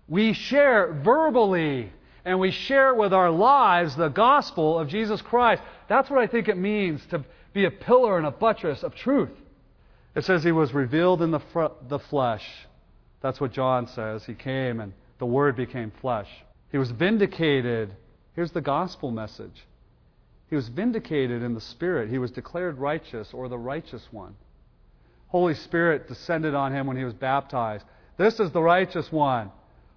We 0.09 0.33
share 0.33 0.91
verbally 1.03 1.91
and 2.25 2.39
we 2.39 2.51
share 2.51 2.93
with 2.93 3.13
our 3.13 3.29
lives 3.29 3.95
the 3.95 4.09
gospel 4.09 4.77
of 4.77 4.87
Jesus 4.87 5.21
Christ. 5.21 5.61
That's 5.87 6.09
what 6.09 6.19
I 6.19 6.27
think 6.27 6.47
it 6.47 6.57
means 6.57 7.05
to 7.07 7.23
be 7.53 7.65
a 7.65 7.71
pillar 7.71 8.17
and 8.17 8.25
a 8.25 8.31
buttress 8.31 8.83
of 8.83 8.95
truth. 8.95 9.31
It 10.15 10.25
says 10.25 10.43
he 10.43 10.51
was 10.51 10.73
revealed 10.73 11.21
in 11.21 11.31
the, 11.31 11.39
fr- 11.39 11.73
the 11.87 11.99
flesh. 11.99 12.45
That's 13.21 13.39
what 13.39 13.53
John 13.53 13.87
says. 13.87 14.25
He 14.25 14.33
came 14.33 14.79
and 14.79 14.93
the 15.19 15.25
Word 15.25 15.55
became 15.55 15.91
flesh. 16.01 16.29
He 16.71 16.77
was 16.77 16.91
vindicated. 16.91 17.95
Here's 18.35 18.51
the 18.51 18.61
gospel 18.61 19.11
message. 19.11 19.65
He 20.49 20.55
was 20.55 20.67
vindicated 20.69 21.43
in 21.43 21.53
the 21.53 21.61
Spirit. 21.61 22.09
He 22.09 22.17
was 22.17 22.31
declared 22.31 22.79
righteous 22.79 23.29
or 23.33 23.47
the 23.47 23.57
righteous 23.57 24.07
one. 24.11 24.35
Holy 25.27 25.53
Spirit 25.53 26.07
descended 26.07 26.55
on 26.55 26.73
him 26.73 26.87
when 26.87 26.97
he 26.97 27.03
was 27.03 27.13
baptized. 27.13 27.85
This 28.17 28.39
is 28.39 28.51
the 28.51 28.61
righteous 28.61 29.11
one. 29.11 29.51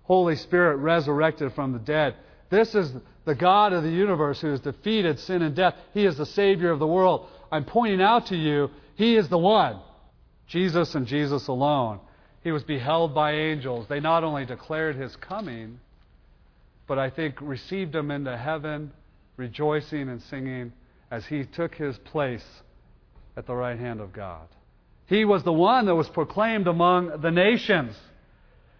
Holy 0.04 0.36
Spirit 0.36 0.76
resurrected 0.76 1.52
from 1.54 1.72
the 1.72 1.78
dead. 1.78 2.14
This 2.50 2.74
is 2.74 2.92
the 3.24 3.34
God 3.34 3.72
of 3.72 3.82
the 3.82 3.90
universe 3.90 4.40
who 4.40 4.48
has 4.48 4.60
defeated 4.60 5.18
sin 5.20 5.42
and 5.42 5.54
death. 5.54 5.74
He 5.94 6.04
is 6.04 6.16
the 6.16 6.26
Savior 6.26 6.70
of 6.70 6.78
the 6.78 6.86
world. 6.86 7.28
I'm 7.50 7.64
pointing 7.64 8.02
out 8.02 8.26
to 8.26 8.36
you, 8.36 8.70
He 8.96 9.16
is 9.16 9.28
the 9.28 9.38
one. 9.38 9.80
Jesus 10.48 10.94
and 10.94 11.06
Jesus 11.06 11.48
alone. 11.48 12.00
He 12.42 12.50
was 12.50 12.64
beheld 12.64 13.14
by 13.14 13.32
angels. 13.34 13.86
They 13.88 14.00
not 14.00 14.24
only 14.24 14.44
declared 14.44 14.96
His 14.96 15.14
coming, 15.16 15.78
but 16.86 16.98
I 16.98 17.08
think 17.08 17.36
received 17.40 17.94
Him 17.94 18.10
into 18.10 18.36
heaven, 18.36 18.92
rejoicing 19.36 20.08
and 20.08 20.20
singing 20.22 20.72
as 21.10 21.24
He 21.24 21.44
took 21.44 21.74
His 21.74 21.96
place 21.98 22.44
at 23.36 23.46
the 23.46 23.54
right 23.54 23.78
hand 23.78 24.00
of 24.00 24.12
God. 24.12 24.46
He 25.06 25.24
was 25.24 25.42
the 25.42 25.52
one 25.52 25.86
that 25.86 25.94
was 25.94 26.08
proclaimed 26.08 26.66
among 26.66 27.20
the 27.20 27.30
nations. 27.30 27.96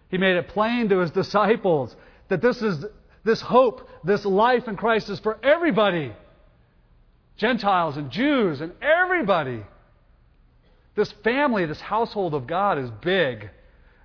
He 0.09 0.17
made 0.17 0.35
it 0.35 0.47
plain 0.49 0.89
to 0.89 0.99
his 0.99 1.11
disciples 1.11 1.95
that 2.29 2.41
this 2.41 2.61
is 2.61 2.85
this 3.23 3.41
hope, 3.41 3.87
this 4.03 4.25
life 4.25 4.67
in 4.67 4.75
Christ 4.75 5.09
is 5.09 5.19
for 5.19 5.37
everybody. 5.43 6.13
Gentiles 7.37 7.97
and 7.97 8.11
Jews 8.11 8.61
and 8.61 8.73
everybody. 8.81 9.63
This 10.95 11.11
family, 11.23 11.65
this 11.65 11.81
household 11.81 12.33
of 12.33 12.45
God 12.45 12.77
is 12.77 12.89
big 13.01 13.49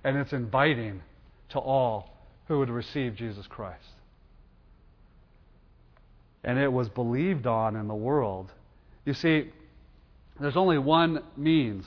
and 0.03 0.17
it's 0.17 0.33
inviting 0.33 1.01
to 1.49 1.59
all 1.59 2.15
who 2.47 2.59
would 2.59 2.69
receive 2.69 3.15
Jesus 3.15 3.45
Christ. 3.47 3.83
And 6.43 6.57
it 6.57 6.71
was 6.71 6.89
believed 6.89 7.45
on 7.45 7.75
in 7.75 7.87
the 7.87 7.95
world. 7.95 8.51
You 9.05 9.13
see, 9.13 9.51
there's 10.39 10.57
only 10.57 10.77
one 10.77 11.21
means 11.35 11.85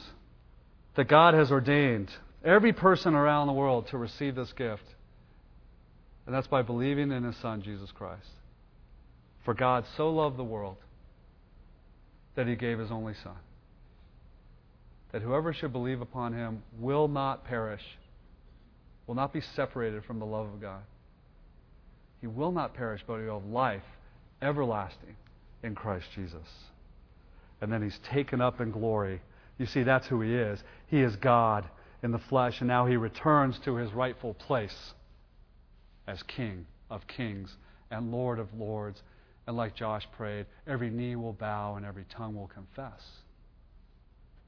that 0.95 1.09
God 1.09 1.35
has 1.35 1.51
ordained 1.51 2.13
every 2.45 2.73
person 2.73 3.15
around 3.15 3.47
the 3.47 3.53
world 3.53 3.89
to 3.89 3.99
receive 3.99 4.35
this 4.35 4.53
gift. 4.53 4.85
And 6.27 6.35
that's 6.35 6.47
by 6.47 6.63
believing 6.63 7.11
in 7.11 7.25
His 7.25 7.37
Son, 7.37 7.63
Jesus 7.63 7.91
Christ. 7.91 8.31
For 9.45 9.55
God 9.55 9.85
so 9.97 10.11
loved 10.11 10.37
the 10.37 10.45
world 10.45 10.77
that 12.37 12.47
He 12.47 12.55
gave 12.55 12.79
His 12.79 12.91
only 12.91 13.15
Son. 13.23 13.37
That 15.11 15.23
whoever 15.23 15.53
should 15.53 15.73
believe 15.73 16.01
upon 16.01 16.33
Him 16.33 16.63
will 16.79 17.09
not 17.09 17.45
perish, 17.45 17.83
will 19.07 19.15
not 19.15 19.33
be 19.33 19.41
separated 19.41 20.05
from 20.05 20.19
the 20.21 20.27
love 20.27 20.47
of 20.47 20.61
God. 20.61 20.83
He 22.21 22.29
will 22.29 22.53
not 22.53 22.73
perish, 22.73 23.03
but 23.07 23.19
he 23.19 23.27
will 23.27 23.41
have 23.41 23.49
life 23.49 23.83
everlasting 24.41 25.17
in 25.63 25.75
Christ 25.75 26.07
Jesus. 26.15 26.49
And 27.61 27.73
then 27.73 27.83
He's 27.83 27.99
taken 28.05 28.41
up 28.41 28.61
in 28.61 28.71
glory. 28.71 29.21
You 29.59 29.67
see, 29.67 29.83
that's 29.83 30.07
who 30.07 30.21
He 30.21 30.35
is. 30.35 30.63
He 30.87 31.01
is 31.01 31.17
God 31.17 31.65
in 32.03 32.11
the 32.11 32.19
flesh, 32.19 32.61
and 32.61 32.69
now 32.69 32.87
he 32.87 32.97
returns 32.97 33.59
to 33.61 33.77
his 33.77 33.93
rightful 33.93 34.35
place 34.35 34.95
as 36.07 36.23
King 36.25 36.67
of 36.91 37.07
kings 37.07 37.57
and 37.91 38.11
Lord 38.11 38.39
of 38.39 38.53
lords. 38.55 39.03
And 39.47 39.57
like 39.57 39.75
Josh 39.75 40.07
prayed, 40.17 40.47
every 40.67 40.91
knee 40.91 41.17
will 41.17 41.33
bow 41.33 41.77
and 41.77 41.87
every 41.87 42.05
tongue 42.05 42.35
will 42.35 42.49
confess. 42.49 43.03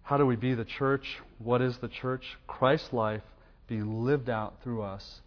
How 0.03 0.17
do 0.17 0.27
we 0.27 0.37
be 0.37 0.55
the 0.55 0.65
church? 0.65 1.19
What 1.39 1.63
is 1.63 1.79
the 1.79 1.89
church? 1.89 2.25
Christ's 2.47 2.93
life 2.93 3.23
being 3.67 4.05
lived 4.05 4.29
out 4.29 4.63
through 4.63 4.83
us. 4.83 5.21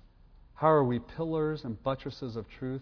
How 0.54 0.70
are 0.70 0.84
we 0.84 1.00
pillars 1.00 1.64
and 1.64 1.82
buttresses 1.84 2.36
of 2.36 2.46
truth? 2.60 2.82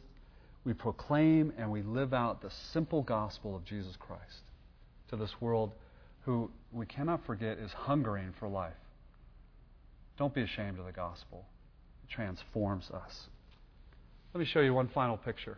We 0.64 0.74
proclaim 0.74 1.54
and 1.58 1.72
we 1.72 1.84
live 1.84 2.14
out 2.14 2.42
the 2.42 2.52
simple 2.74 3.02
gospel 3.02 3.56
of 3.56 3.64
Jesus 3.64 3.96
Christ 3.98 4.42
to 5.10 5.16
this 5.16 5.40
world 5.40 5.72
who 6.24 6.50
we 6.72 6.86
cannot 6.86 7.26
forget 7.26 7.60
is 7.60 7.72
hungering 7.72 8.34
for 8.40 8.48
life. 8.48 8.74
Don't 10.18 10.34
be 10.34 10.42
ashamed 10.42 10.80
of 10.80 10.86
the 10.86 10.92
gospel. 10.92 11.46
It 12.04 12.10
transforms 12.14 12.90
us. 12.92 13.28
Let 14.34 14.40
me 14.40 14.46
show 14.46 14.62
you 14.62 14.74
one 14.74 14.90
final 14.90 15.18
picture. 15.18 15.58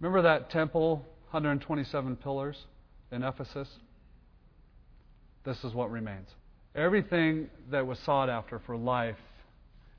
Remember 0.00 0.22
that 0.22 0.50
temple, 0.50 0.96
127 1.30 2.16
pillars 2.16 2.56
in 3.10 3.22
Ephesus? 3.22 3.68
This 5.44 5.64
is 5.64 5.74
what 5.74 5.90
remains. 5.90 6.28
Everything 6.74 7.48
that 7.70 7.86
was 7.86 7.98
sought 8.00 8.28
after 8.28 8.58
for 8.60 8.76
life 8.76 9.16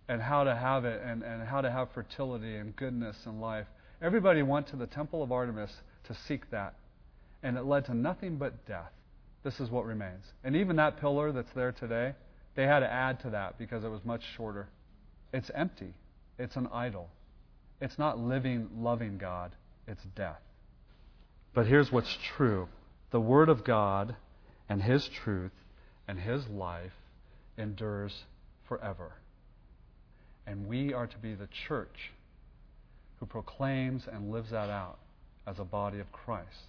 and 0.08 0.22
how 0.22 0.44
to 0.44 0.56
have 0.56 0.86
it 0.86 1.02
and, 1.06 1.24
and 1.24 1.48
how 1.48 1.62
to 1.62 1.70
have 1.70 1.90
fertility 1.94 2.56
and 2.56 2.76
goodness 2.76 3.16
in 3.26 3.40
life, 3.40 3.68
everybody 4.02 4.42
went 4.42 4.68
to 4.68 4.76
the 4.76 4.88
temple 4.88 5.22
of 5.22 5.32
Artemis 5.32 5.72
to 6.06 6.16
seek 6.28 6.50
that. 6.52 6.76
And 7.44 7.58
it 7.58 7.66
led 7.66 7.86
to 7.86 7.94
nothing 7.94 8.38
but 8.38 8.66
death. 8.66 8.92
This 9.44 9.60
is 9.60 9.70
what 9.70 9.86
remains. 9.86 10.26
And 10.44 10.56
even 10.56 10.76
that 10.78 11.00
pillar 11.00 11.32
that's 11.32 11.52
there 11.56 11.72
today, 11.72 12.14
they 12.60 12.66
had 12.66 12.80
to 12.80 12.92
add 12.92 13.22
to 13.22 13.30
that 13.30 13.58
because 13.58 13.86
it 13.86 13.88
was 13.88 14.04
much 14.04 14.22
shorter. 14.36 14.68
It's 15.32 15.50
empty. 15.56 15.94
It's 16.38 16.58
an 16.58 16.68
idol. 16.74 17.08
It's 17.80 17.98
not 17.98 18.20
living, 18.20 18.68
loving 18.76 19.18
God. 19.18 19.54
It's 19.88 20.04
death. 20.14 20.42
But 21.54 21.68
here's 21.68 21.90
what's 21.90 22.18
true 22.36 22.68
the 23.12 23.20
Word 23.22 23.48
of 23.48 23.64
God 23.64 24.18
and 24.68 24.84
His 24.84 25.08
truth 25.08 25.54
and 26.06 26.20
His 26.20 26.50
life 26.50 26.92
endures 27.58 28.26
forever. 28.68 29.14
And 30.46 30.68
we 30.68 30.94
are 30.94 31.08
to 31.08 31.18
be 31.18 31.36
the 31.36 31.48
church 31.70 32.12
who 33.22 33.26
proclaims 33.26 34.04
and 34.12 34.34
lives 34.34 34.52
that 34.52 34.70
out 34.70 35.00
as 35.48 35.60
a 35.60 35.64
body 35.64 36.00
of 36.00 36.12
Christ. 36.12 36.68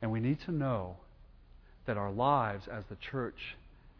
And 0.00 0.12
we 0.12 0.20
need 0.20 0.38
to 0.42 0.52
know 0.52 0.98
that 1.86 1.96
our 1.96 2.12
lives 2.12 2.68
as 2.68 2.84
the 2.88 2.96
church 3.10 3.56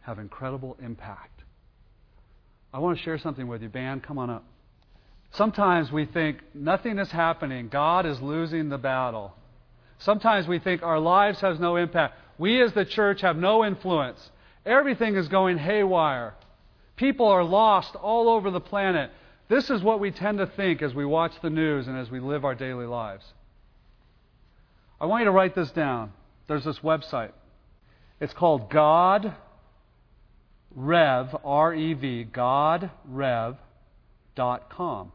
have 0.08 0.18
incredible 0.18 0.74
impact. 0.82 1.42
I 2.72 2.78
want 2.78 2.96
to 2.96 3.04
share 3.04 3.18
something 3.18 3.46
with 3.46 3.60
you. 3.60 3.68
Band, 3.68 4.02
come 4.02 4.16
on 4.16 4.30
up. 4.30 4.44
Sometimes 5.32 5.92
we 5.92 6.06
think 6.06 6.38
nothing 6.54 6.98
is 6.98 7.10
happening, 7.10 7.68
God 7.68 8.06
is 8.06 8.18
losing 8.22 8.70
the 8.70 8.78
battle. 8.78 9.34
Sometimes 9.98 10.48
we 10.48 10.60
think 10.60 10.82
our 10.82 10.98
lives 10.98 11.40
has 11.42 11.60
no 11.60 11.76
impact. 11.76 12.14
We 12.38 12.62
as 12.62 12.72
the 12.72 12.86
church 12.86 13.20
have 13.20 13.36
no 13.36 13.66
influence. 13.66 14.30
Everything 14.64 15.14
is 15.14 15.28
going 15.28 15.58
haywire. 15.58 16.34
People 16.96 17.26
are 17.26 17.44
lost 17.44 17.94
all 17.94 18.30
over 18.30 18.50
the 18.50 18.60
planet. 18.60 19.10
This 19.50 19.68
is 19.68 19.82
what 19.82 20.00
we 20.00 20.10
tend 20.10 20.38
to 20.38 20.46
think 20.46 20.80
as 20.80 20.94
we 20.94 21.04
watch 21.04 21.32
the 21.42 21.50
news 21.50 21.86
and 21.86 21.98
as 21.98 22.10
we 22.10 22.20
live 22.20 22.46
our 22.46 22.54
daily 22.54 22.86
lives. 22.86 23.26
I 25.00 25.04
want 25.04 25.20
you 25.20 25.26
to 25.26 25.32
write 25.32 25.54
this 25.54 25.70
down. 25.72 26.12
There's 26.46 26.64
this 26.64 26.78
website. 26.78 27.32
It's 28.20 28.32
called 28.32 28.70
God 28.70 29.34
Rev, 30.78 31.36
R 31.44 31.74
E 31.74 31.92
V, 31.94 32.26
GodRev.com. 32.32 35.12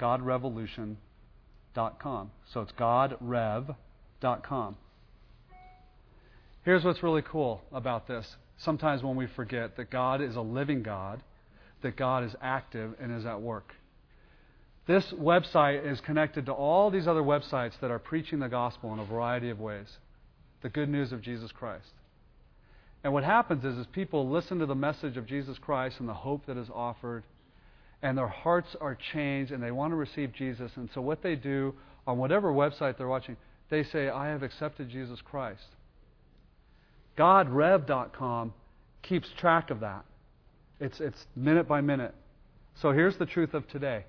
GodRevolution.com. 0.00 2.30
So 2.52 2.60
it's 2.62 2.72
GodRev.com. 2.72 4.76
Here's 6.64 6.84
what's 6.84 7.02
really 7.02 7.20
cool 7.20 7.60
about 7.70 8.08
this. 8.08 8.34
Sometimes 8.56 9.02
when 9.02 9.16
we 9.16 9.26
forget 9.26 9.76
that 9.76 9.90
God 9.90 10.22
is 10.22 10.36
a 10.36 10.40
living 10.40 10.82
God, 10.82 11.22
that 11.82 11.96
God 11.96 12.24
is 12.24 12.34
active 12.40 12.94
and 12.98 13.14
is 13.14 13.26
at 13.26 13.42
work. 13.42 13.74
This 14.86 15.12
website 15.12 15.86
is 15.86 16.00
connected 16.00 16.46
to 16.46 16.52
all 16.52 16.90
these 16.90 17.06
other 17.06 17.20
websites 17.20 17.78
that 17.80 17.90
are 17.90 17.98
preaching 17.98 18.38
the 18.38 18.48
gospel 18.48 18.94
in 18.94 19.00
a 19.00 19.04
variety 19.04 19.50
of 19.50 19.60
ways. 19.60 19.98
The 20.62 20.70
good 20.70 20.88
news 20.88 21.12
of 21.12 21.20
Jesus 21.20 21.52
Christ. 21.52 21.92
And 23.04 23.12
what 23.12 23.22
happens 23.22 23.64
is, 23.66 23.76
is 23.76 23.86
people 23.86 24.30
listen 24.30 24.58
to 24.60 24.66
the 24.66 24.74
message 24.74 25.18
of 25.18 25.26
Jesus 25.26 25.58
Christ 25.58 26.00
and 26.00 26.08
the 26.08 26.14
hope 26.14 26.46
that 26.46 26.56
is 26.56 26.70
offered, 26.74 27.24
and 28.02 28.16
their 28.16 28.28
hearts 28.28 28.74
are 28.80 28.96
changed 29.12 29.52
and 29.52 29.62
they 29.62 29.70
want 29.70 29.92
to 29.92 29.96
receive 29.96 30.32
Jesus. 30.32 30.72
And 30.76 30.88
so 30.94 31.02
what 31.02 31.22
they 31.22 31.36
do 31.36 31.74
on 32.06 32.16
whatever 32.16 32.50
website 32.50 32.96
they're 32.96 33.06
watching, 33.06 33.36
they 33.68 33.84
say, 33.84 34.08
I 34.08 34.28
have 34.28 34.42
accepted 34.42 34.88
Jesus 34.88 35.20
Christ. 35.20 35.66
GodRev.com 37.18 38.54
keeps 39.02 39.28
track 39.38 39.70
of 39.70 39.80
that. 39.80 40.06
It's, 40.80 40.98
it's 41.00 41.26
minute 41.36 41.68
by 41.68 41.82
minute. 41.82 42.14
So 42.80 42.92
here's 42.92 43.18
the 43.18 43.26
truth 43.26 43.52
of 43.54 43.68
today 43.68 44.04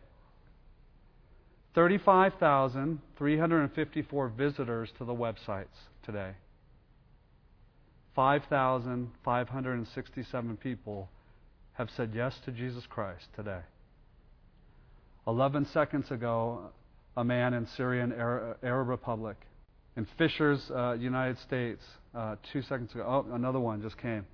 35,354 1.75 4.29
visitors 4.29 4.89
to 4.97 5.05
the 5.05 5.13
websites 5.13 5.65
today. 6.03 6.31
5,567 8.16 10.57
people 10.57 11.09
have 11.74 11.89
said 11.95 12.11
yes 12.16 12.34
to 12.45 12.51
Jesus 12.51 12.84
Christ 12.89 13.26
today. 13.36 13.59
11 15.28 15.68
seconds 15.74 16.09
ago, 16.11 16.70
a 17.18 17.24
man 17.24 17.53
in 17.53 17.68
Syrian 17.76 18.13
Arab 18.13 18.88
Republic. 18.88 19.38
In 19.97 20.07
Fishers, 20.18 20.70
uh, 20.76 20.93
United 20.93 21.38
States, 21.39 21.82
uh, 22.13 22.36
two 22.51 22.61
seconds 22.61 22.91
ago, 22.93 23.03
oh, 23.07 23.26
another 23.34 23.59
one 23.59 23.82
just 23.82 23.97
came 23.97 24.26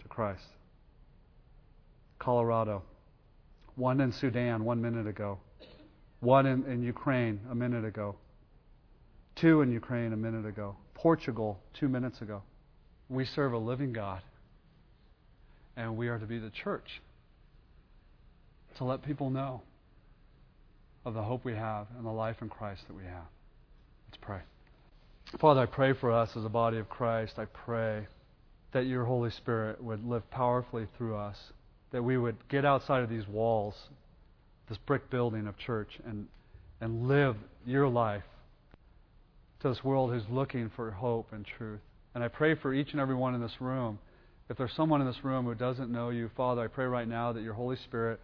to 0.00 0.08
Christ. 0.08 0.44
Colorado. 2.18 2.82
One 3.76 4.00
in 4.00 4.12
Sudan 4.12 4.64
one 4.64 4.82
minute 4.82 5.06
ago. 5.06 5.38
One 6.20 6.46
in, 6.46 6.64
in 6.64 6.82
Ukraine 6.82 7.40
a 7.50 7.54
minute 7.54 7.84
ago. 7.84 8.16
Two 9.36 9.62
in 9.62 9.70
Ukraine 9.70 10.12
a 10.12 10.16
minute 10.16 10.46
ago. 10.46 10.74
Portugal 10.94 11.60
two 11.78 11.88
minutes 11.88 12.20
ago. 12.22 12.42
We 13.08 13.24
serve 13.24 13.52
a 13.52 13.58
living 13.58 13.92
God. 13.92 14.20
And 15.76 15.96
we 15.96 16.08
are 16.08 16.18
to 16.18 16.26
be 16.26 16.38
the 16.38 16.50
church 16.50 17.00
to 18.78 18.84
let 18.84 19.02
people 19.02 19.30
know 19.30 19.62
of 21.04 21.14
the 21.14 21.22
hope 21.22 21.44
we 21.44 21.54
have 21.54 21.86
and 21.96 22.06
the 22.06 22.10
life 22.10 22.36
in 22.42 22.48
Christ 22.48 22.82
that 22.86 22.94
we 22.94 23.04
have. 23.04 23.26
Let's 24.08 24.18
pray. 24.20 24.40
Father, 25.40 25.60
I 25.60 25.66
pray 25.66 25.92
for 25.92 26.10
us 26.10 26.30
as 26.36 26.44
a 26.44 26.48
body 26.48 26.78
of 26.78 26.88
Christ. 26.88 27.38
I 27.38 27.44
pray 27.44 28.06
that 28.72 28.86
your 28.86 29.04
Holy 29.04 29.30
Spirit 29.30 29.82
would 29.82 30.04
live 30.06 30.28
powerfully 30.30 30.86
through 30.96 31.16
us, 31.16 31.36
that 31.92 32.02
we 32.02 32.16
would 32.16 32.36
get 32.48 32.64
outside 32.64 33.02
of 33.02 33.10
these 33.10 33.26
walls, 33.26 33.74
this 34.68 34.78
brick 34.78 35.10
building 35.10 35.46
of 35.46 35.58
church, 35.58 35.98
and, 36.06 36.26
and 36.80 37.08
live 37.08 37.36
your 37.66 37.88
life 37.88 38.24
to 39.60 39.68
this 39.68 39.82
world 39.82 40.12
who's 40.12 40.28
looking 40.30 40.70
for 40.74 40.90
hope 40.90 41.28
and 41.32 41.44
truth. 41.44 41.80
And 42.14 42.24
I 42.24 42.28
pray 42.28 42.54
for 42.54 42.72
each 42.74 42.92
and 42.92 43.00
every 43.00 43.14
one 43.14 43.34
in 43.34 43.40
this 43.40 43.60
room. 43.60 43.98
If 44.48 44.56
there's 44.56 44.72
someone 44.72 45.00
in 45.00 45.06
this 45.06 45.22
room 45.24 45.44
who 45.44 45.54
doesn't 45.54 45.90
know 45.90 46.08
you, 46.08 46.30
Father, 46.36 46.62
I 46.62 46.68
pray 46.68 46.86
right 46.86 47.06
now 47.06 47.32
that 47.32 47.42
your 47.42 47.54
Holy 47.54 47.76
Spirit 47.76 48.18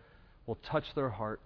will 0.47 0.59
touch 0.71 0.85
their 0.95 1.11
heart. 1.11 1.41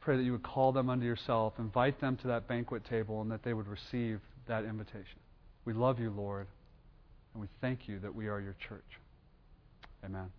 Pray 0.00 0.16
that 0.16 0.22
you 0.22 0.32
would 0.32 0.42
call 0.42 0.72
them 0.72 0.90
unto 0.90 1.06
yourself, 1.06 1.54
invite 1.58 2.00
them 2.00 2.16
to 2.18 2.26
that 2.28 2.46
banquet 2.46 2.84
table, 2.84 3.22
and 3.22 3.30
that 3.30 3.42
they 3.42 3.54
would 3.54 3.66
receive 3.66 4.20
that 4.46 4.64
invitation. 4.64 5.18
We 5.64 5.72
love 5.72 5.98
you, 5.98 6.10
Lord, 6.10 6.46
and 7.32 7.40
we 7.40 7.48
thank 7.62 7.88
you 7.88 7.98
that 8.00 8.14
we 8.14 8.28
are 8.28 8.40
your 8.40 8.56
church. 8.68 8.84
Amen. 10.04 10.30